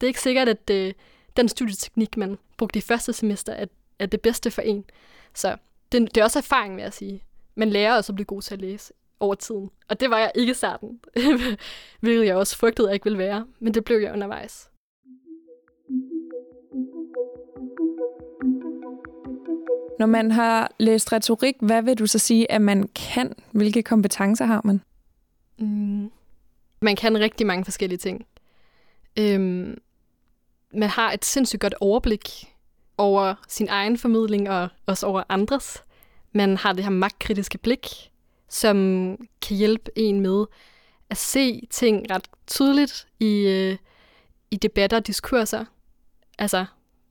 det 0.00 0.06
er 0.06 0.08
ikke 0.08 0.20
sikkert, 0.20 0.48
at 0.48 0.68
det, 0.68 0.94
den 1.36 1.48
studieteknik, 1.48 2.16
man 2.16 2.38
brugte 2.58 2.78
i 2.78 2.82
første 2.82 3.12
semester, 3.12 3.52
er, 3.52 3.66
er 3.98 4.06
det 4.06 4.20
bedste 4.20 4.50
for 4.50 4.62
en. 4.62 4.84
Så 5.34 5.56
det, 5.92 6.14
det 6.14 6.20
er 6.20 6.24
også 6.24 6.38
erfaring, 6.38 6.76
vil 6.76 6.82
jeg 6.82 6.92
sige. 6.92 7.24
Man 7.54 7.70
lærer 7.70 7.96
også 7.96 8.12
at 8.12 8.14
blive 8.14 8.26
god 8.26 8.42
til 8.42 8.54
at 8.54 8.60
læse 8.60 8.92
over 9.20 9.34
tiden. 9.34 9.70
Og 9.88 10.00
det 10.00 10.10
var 10.10 10.18
jeg 10.18 10.32
ikke 10.34 10.50
i 10.50 10.54
starten, 10.54 11.00
hvilket 12.00 12.26
jeg 12.26 12.36
også 12.36 12.56
frygtede, 12.56 12.88
at 12.88 12.90
jeg 12.90 12.94
ikke 12.94 13.04
ville 13.04 13.18
være. 13.18 13.46
Men 13.58 13.74
det 13.74 13.84
blev 13.84 13.98
jeg 13.98 14.12
undervejs. 14.12 14.70
Når 19.98 20.06
man 20.06 20.30
har 20.30 20.72
læst 20.78 21.12
retorik, 21.12 21.54
hvad 21.60 21.82
vil 21.82 21.98
du 21.98 22.06
så 22.06 22.18
sige, 22.18 22.52
at 22.52 22.62
man 22.62 22.88
kan? 22.88 23.34
Hvilke 23.50 23.82
kompetencer 23.82 24.44
har 24.44 24.60
man? 24.64 24.80
Mm. 25.58 26.10
Man 26.80 26.96
kan 26.96 27.18
rigtig 27.18 27.46
mange 27.46 27.64
forskellige 27.64 27.98
ting. 27.98 28.26
Øhm, 29.18 29.78
man 30.74 30.88
har 30.88 31.12
et 31.12 31.24
sindssygt 31.24 31.60
godt 31.60 31.74
overblik 31.80 32.54
over 32.98 33.34
sin 33.48 33.68
egen 33.68 33.98
formidling 33.98 34.50
og 34.50 34.68
også 34.86 35.06
over 35.06 35.22
andres. 35.28 35.84
Man 36.32 36.56
har 36.56 36.72
det 36.72 36.84
her 36.84 36.90
magtkritiske 36.90 37.58
blik, 37.58 38.09
som 38.50 38.76
kan 39.42 39.56
hjælpe 39.56 39.90
en 39.96 40.20
med 40.20 40.44
at 41.10 41.16
se 41.16 41.66
ting 41.70 42.10
ret 42.10 42.28
tydeligt 42.46 43.08
i, 43.20 43.46
øh, 43.46 43.76
i 44.50 44.56
debatter 44.56 44.96
og 44.96 45.06
diskurser. 45.06 45.64
Altså, 46.38 46.64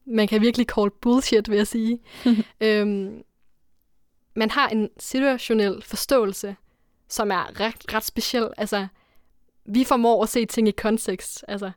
man 0.06 0.28
kan 0.28 0.42
virkelig 0.42 0.68
call 0.76 0.92
bullshit, 1.02 1.50
vil 1.50 1.58
jeg 1.58 1.68
sige. 1.68 2.00
øhm, 2.62 3.24
man 4.36 4.52
har 4.52 4.70
en 4.70 4.90
situationel 5.00 5.82
forståelse, 5.82 6.56
som 7.10 7.32
er 7.32 7.60
ret, 7.60 7.94
ret 7.94 8.04
speciel. 8.06 8.50
Altså, 8.58 8.88
vi 9.66 9.84
formår 9.84 10.24
at 10.24 10.30
se 10.30 10.46
ting 10.46 10.68
i 10.68 10.72
kontekst. 10.72 11.46
Altså, 11.48 11.72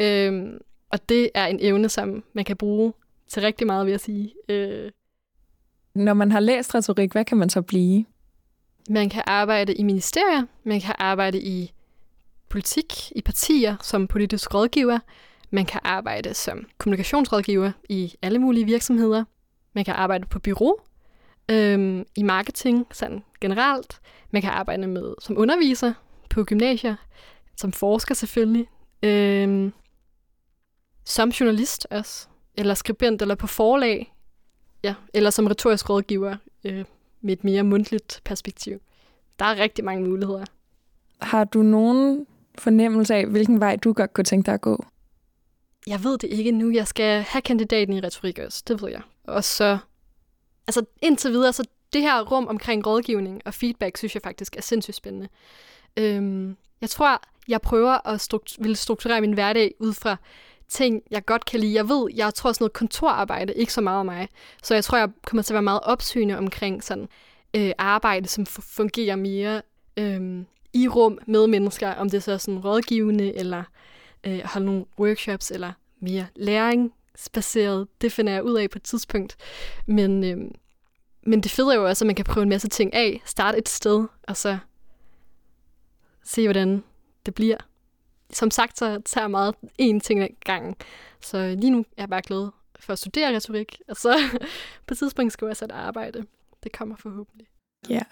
øhm, 0.00 0.58
og 0.90 1.08
det 1.08 1.30
er 1.34 1.46
en 1.46 1.58
evne, 1.60 1.88
som 1.88 2.24
man 2.32 2.44
kan 2.44 2.56
bruge 2.56 2.92
til 3.28 3.42
rigtig 3.42 3.66
meget, 3.66 3.86
vil 3.86 3.90
jeg 3.90 4.00
sige. 4.00 4.34
Øh, 4.48 4.90
Når 5.94 6.14
man 6.14 6.32
har 6.32 6.40
læst 6.40 6.74
retorik, 6.74 7.12
hvad 7.12 7.24
kan 7.24 7.38
man 7.38 7.50
så 7.50 7.62
blive? 7.62 8.04
Man 8.88 9.08
kan 9.08 9.22
arbejde 9.26 9.74
i 9.74 9.82
ministerier, 9.82 10.46
man 10.64 10.80
kan 10.80 10.94
arbejde 10.98 11.42
i 11.42 11.72
politik, 12.48 13.12
i 13.16 13.22
partier 13.22 13.76
som 13.82 14.08
politisk 14.08 14.54
rådgiver, 14.54 14.98
man 15.50 15.66
kan 15.66 15.80
arbejde 15.84 16.34
som 16.34 16.66
kommunikationsrådgiver 16.78 17.72
i 17.88 18.14
alle 18.22 18.38
mulige 18.38 18.64
virksomheder, 18.64 19.24
man 19.72 19.84
kan 19.84 19.94
arbejde 19.94 20.26
på 20.26 20.38
bureau, 20.38 20.76
øhm, 21.48 22.06
i 22.16 22.22
marketing 22.22 22.86
sådan 22.92 23.24
generelt, 23.40 24.00
man 24.30 24.42
kan 24.42 24.50
arbejde 24.50 24.86
med 24.86 25.14
som 25.20 25.38
underviser 25.38 25.92
på 26.30 26.44
gymnasier, 26.44 26.96
som 27.56 27.72
forsker 27.72 28.14
selvfølgelig, 28.14 28.66
øhm, 29.02 29.72
som 31.04 31.28
journalist 31.28 31.86
også, 31.90 32.26
eller 32.54 32.74
skribent, 32.74 33.22
eller 33.22 33.34
på 33.34 33.46
forlag, 33.46 34.14
ja, 34.84 34.94
eller 35.14 35.30
som 35.30 35.46
retorisk 35.46 35.90
rådgiver 35.90 36.36
øh, 36.64 36.84
med 37.22 37.32
et 37.32 37.44
mere 37.44 37.62
mundtligt 37.62 38.20
perspektiv. 38.24 38.80
Der 39.38 39.44
er 39.44 39.56
rigtig 39.56 39.84
mange 39.84 40.08
muligheder. 40.08 40.44
Har 41.20 41.44
du 41.44 41.62
nogen 41.62 42.26
fornemmelse 42.58 43.14
af, 43.14 43.26
hvilken 43.26 43.60
vej 43.60 43.76
du 43.76 43.92
godt 43.92 44.12
kunne 44.12 44.24
tænke 44.24 44.46
dig 44.46 44.54
at 44.54 44.60
gå? 44.60 44.84
Jeg 45.86 46.04
ved 46.04 46.18
det 46.18 46.28
ikke 46.28 46.52
nu. 46.52 46.70
Jeg 46.70 46.86
skal 46.86 47.22
have 47.22 47.42
kandidaten 47.42 47.94
i 47.94 48.00
retorik 48.00 48.38
også, 48.38 48.62
det 48.68 48.82
ved 48.82 48.90
jeg. 48.90 49.02
Og 49.24 49.44
så, 49.44 49.78
altså 50.66 50.84
indtil 51.02 51.30
videre, 51.30 51.52
så 51.52 51.64
det 51.92 52.02
her 52.02 52.22
rum 52.22 52.46
omkring 52.46 52.86
rådgivning 52.86 53.42
og 53.44 53.54
feedback, 53.54 53.96
synes 53.96 54.14
jeg 54.14 54.22
faktisk 54.22 54.56
er 54.56 54.60
sindssygt 54.60 54.96
spændende. 54.96 55.28
Øhm, 55.96 56.56
jeg 56.80 56.90
tror, 56.90 57.22
jeg 57.48 57.60
prøver 57.60 58.08
at 58.08 58.20
struktur- 58.20 58.62
vil 58.62 58.76
strukturere 58.76 59.20
min 59.20 59.32
hverdag 59.32 59.74
ud 59.78 59.92
fra 59.92 60.16
ting, 60.72 61.02
jeg 61.10 61.24
godt 61.24 61.44
kan 61.44 61.60
lide. 61.60 61.74
Jeg 61.74 61.88
ved, 61.88 62.08
jeg 62.14 62.34
tror 62.34 62.52
sådan 62.52 62.62
noget 62.62 62.72
kontorarbejde, 62.72 63.54
ikke 63.54 63.72
så 63.72 63.80
meget 63.80 63.98
af 63.98 64.04
mig. 64.04 64.28
Så 64.62 64.74
jeg 64.74 64.84
tror, 64.84 64.98
jeg 64.98 65.08
kommer 65.26 65.42
til 65.42 65.52
at 65.52 65.54
være 65.54 65.62
meget 65.62 65.80
opsynende 65.82 66.38
omkring 66.38 66.84
sådan 66.84 67.08
øh, 67.54 67.72
arbejde, 67.78 68.28
som 68.28 68.46
fungerer 68.46 69.16
mere 69.16 69.62
øh, 69.96 70.44
i 70.72 70.88
rum 70.88 71.18
med 71.26 71.46
mennesker, 71.46 71.94
om 71.94 72.10
det 72.10 72.22
så 72.22 72.32
er 72.32 72.36
sådan 72.36 72.60
rådgivende, 72.60 73.34
eller 73.34 73.62
øh, 74.24 74.40
holde 74.44 74.66
nogle 74.66 74.84
workshops, 74.98 75.50
eller 75.50 75.72
mere 76.00 76.26
læringsbaseret. 76.36 77.88
Det 78.00 78.12
finder 78.12 78.32
jeg 78.32 78.44
ud 78.44 78.58
af 78.58 78.70
på 78.70 78.78
et 78.78 78.82
tidspunkt. 78.82 79.36
Men, 79.86 80.24
øh, 80.24 80.50
men 81.26 81.40
det 81.40 81.50
fede 81.50 81.72
er 81.72 81.76
jo 81.76 81.86
også, 81.86 82.04
at 82.04 82.06
man 82.06 82.16
kan 82.16 82.24
prøve 82.24 82.42
en 82.42 82.48
masse 82.48 82.68
ting 82.68 82.94
af, 82.94 83.22
starte 83.24 83.58
et 83.58 83.68
sted, 83.68 84.06
og 84.22 84.36
så 84.36 84.58
se, 86.24 86.46
hvordan 86.46 86.82
det 87.26 87.34
bliver 87.34 87.56
som 88.32 88.50
sagt, 88.50 88.78
så 88.78 89.00
tager 89.04 89.24
jeg 89.24 89.30
meget 89.30 89.54
én 89.82 90.00
ting 90.00 90.20
ad 90.20 90.28
gangen. 90.44 90.76
Så 91.20 91.54
lige 91.58 91.70
nu 91.70 91.78
er 91.78 92.02
jeg 92.02 92.08
bare 92.08 92.22
glad 92.22 92.48
for 92.80 92.92
at 92.92 92.98
studere 92.98 93.36
retorik, 93.36 93.80
og 93.88 93.96
så 93.96 94.16
på 94.86 94.94
et 94.94 94.98
tidspunkt 94.98 95.32
skal 95.32 95.46
jeg 95.46 95.50
også 95.50 95.66
arbejde. 95.70 96.26
Det 96.62 96.72
kommer 96.72 96.96
forhåbentlig. 96.96 97.46
Ja. 97.88 98.02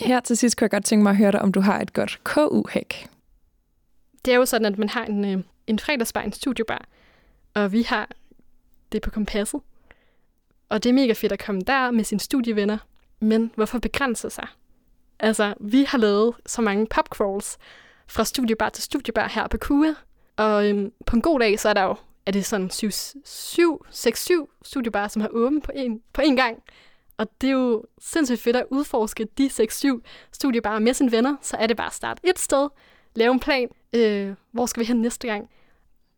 Her 0.00 0.20
til 0.20 0.36
sidst 0.36 0.56
kunne 0.56 0.64
jeg 0.64 0.70
godt 0.70 0.84
tænke 0.84 1.02
mig 1.02 1.10
at 1.10 1.16
høre 1.16 1.32
dig, 1.32 1.42
om 1.42 1.52
du 1.52 1.60
har 1.60 1.80
et 1.80 1.92
godt 1.92 2.20
KU-hack. 2.24 3.08
Det 4.24 4.32
er 4.32 4.36
jo 4.36 4.46
sådan, 4.46 4.72
at 4.72 4.78
man 4.78 4.88
har 4.88 5.04
en, 5.04 5.24
øh, 5.24 5.42
en 5.66 5.78
fredagsbar, 5.78 6.20
en 6.20 6.32
studiebar, 6.32 6.84
og 7.54 7.72
vi 7.72 7.82
har 7.82 8.08
det 8.92 9.02
på 9.02 9.10
kompasset. 9.10 9.60
Og 10.68 10.82
det 10.82 10.88
er 10.88 10.94
mega 10.94 11.12
fedt 11.12 11.32
at 11.32 11.44
komme 11.44 11.60
der 11.60 11.90
med 11.90 12.04
sine 12.04 12.20
studievenner. 12.20 12.78
Men 13.20 13.52
hvorfor 13.54 13.78
begrænse 13.78 14.30
sig? 14.30 14.46
Altså, 15.20 15.54
vi 15.60 15.84
har 15.84 15.98
lavet 15.98 16.34
så 16.46 16.62
mange 16.62 16.86
popcrawls, 16.86 17.58
fra 18.14 18.24
studiebar 18.24 18.68
til 18.68 18.84
studiebar 18.84 19.28
her 19.28 19.48
på 19.48 19.58
KUA. 19.58 19.94
Og 20.36 20.68
øhm, 20.68 20.92
på 21.06 21.16
en 21.16 21.22
god 21.22 21.40
dag, 21.40 21.60
så 21.60 21.68
er 21.68 21.72
der 21.72 21.82
jo 21.82 21.96
er 22.26 22.30
det 22.30 22.44
sådan 22.44 22.70
6-7 22.70 24.58
studiebar, 24.62 25.08
som 25.08 25.22
har 25.22 25.28
åbent 25.32 25.64
på 25.64 25.72
en, 25.74 26.00
på 26.12 26.20
en 26.20 26.36
gang. 26.36 26.62
Og 27.16 27.26
det 27.40 27.46
er 27.46 27.52
jo 27.52 27.84
sindssygt 28.00 28.40
fedt 28.40 28.56
at 28.56 28.66
udforske 28.70 29.26
de 29.38 29.46
6-7 29.46 30.00
studiebarer 30.32 30.78
med 30.78 30.94
sine 30.94 31.12
venner. 31.12 31.36
Så 31.42 31.56
er 31.56 31.66
det 31.66 31.76
bare 31.76 31.86
at 31.86 31.92
starte 31.92 32.20
et 32.28 32.38
sted, 32.38 32.68
lave 33.14 33.32
en 33.32 33.40
plan. 33.40 33.68
Øh, 33.92 34.34
hvor 34.50 34.66
skal 34.66 34.80
vi 34.80 34.86
hen 34.86 34.96
næste 34.96 35.28
gang? 35.28 35.50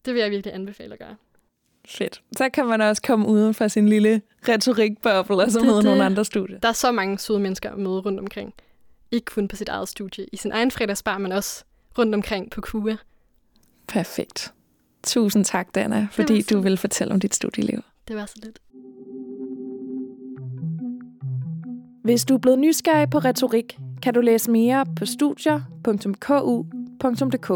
Det 0.04 0.14
vil 0.14 0.20
jeg 0.20 0.30
virkelig 0.30 0.54
anbefale 0.54 0.92
at 0.92 0.98
gøre. 0.98 1.16
Fedt. 1.88 2.22
Så 2.36 2.48
kan 2.48 2.66
man 2.66 2.80
også 2.80 3.02
komme 3.02 3.28
uden 3.28 3.54
for 3.54 3.68
sin 3.68 3.88
lille 3.88 4.22
retorikboble 4.48 5.36
og 5.44 5.50
så 5.50 5.60
møde 5.60 5.82
nogle 5.82 6.04
andre 6.04 6.24
studier. 6.24 6.58
Der 6.58 6.68
er 6.68 6.72
så 6.72 6.92
mange 6.92 7.18
søde 7.18 7.40
mennesker 7.40 7.70
at 7.70 7.78
møde 7.78 8.00
rundt 8.00 8.20
omkring. 8.20 8.54
Ikke 9.10 9.24
kun 9.24 9.48
på 9.48 9.56
sit 9.56 9.68
eget 9.68 9.88
studie, 9.88 10.26
i 10.32 10.36
sin 10.36 10.52
egen 10.52 10.70
fredagsbar, 10.70 11.18
men 11.18 11.32
også 11.32 11.64
rundt 11.98 12.14
omkring 12.14 12.50
på 12.50 12.60
KUA. 12.60 12.96
Perfekt. 13.88 14.52
Tusind 15.02 15.44
tak, 15.44 15.74
Dana, 15.74 16.08
fordi 16.10 16.42
du 16.42 16.60
vil 16.60 16.76
fortælle 16.76 17.14
om 17.14 17.20
dit 17.20 17.34
studieliv. 17.34 17.82
Det 18.08 18.16
var 18.16 18.26
så 18.26 18.34
lidt. 18.42 18.58
Hvis 22.04 22.24
du 22.24 22.34
er 22.34 22.38
blevet 22.38 22.58
nysgerrig 22.58 23.10
på 23.10 23.18
retorik, 23.18 23.78
kan 24.02 24.14
du 24.14 24.20
læse 24.20 24.50
mere 24.50 24.86
på 24.96 25.06
studier.ku.dk. 25.06 27.48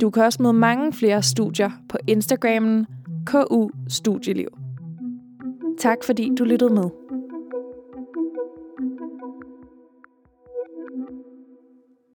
Du 0.00 0.10
kan 0.10 0.22
også 0.22 0.42
møde 0.42 0.52
mange 0.52 0.92
flere 0.92 1.22
studier 1.22 1.70
på 1.88 1.98
Instagrammen 2.06 2.86
KU 3.26 3.70
Studieliv. 3.88 4.48
Tak 5.78 6.04
fordi 6.04 6.30
du 6.38 6.44
lyttede 6.44 6.74
med. 6.74 6.90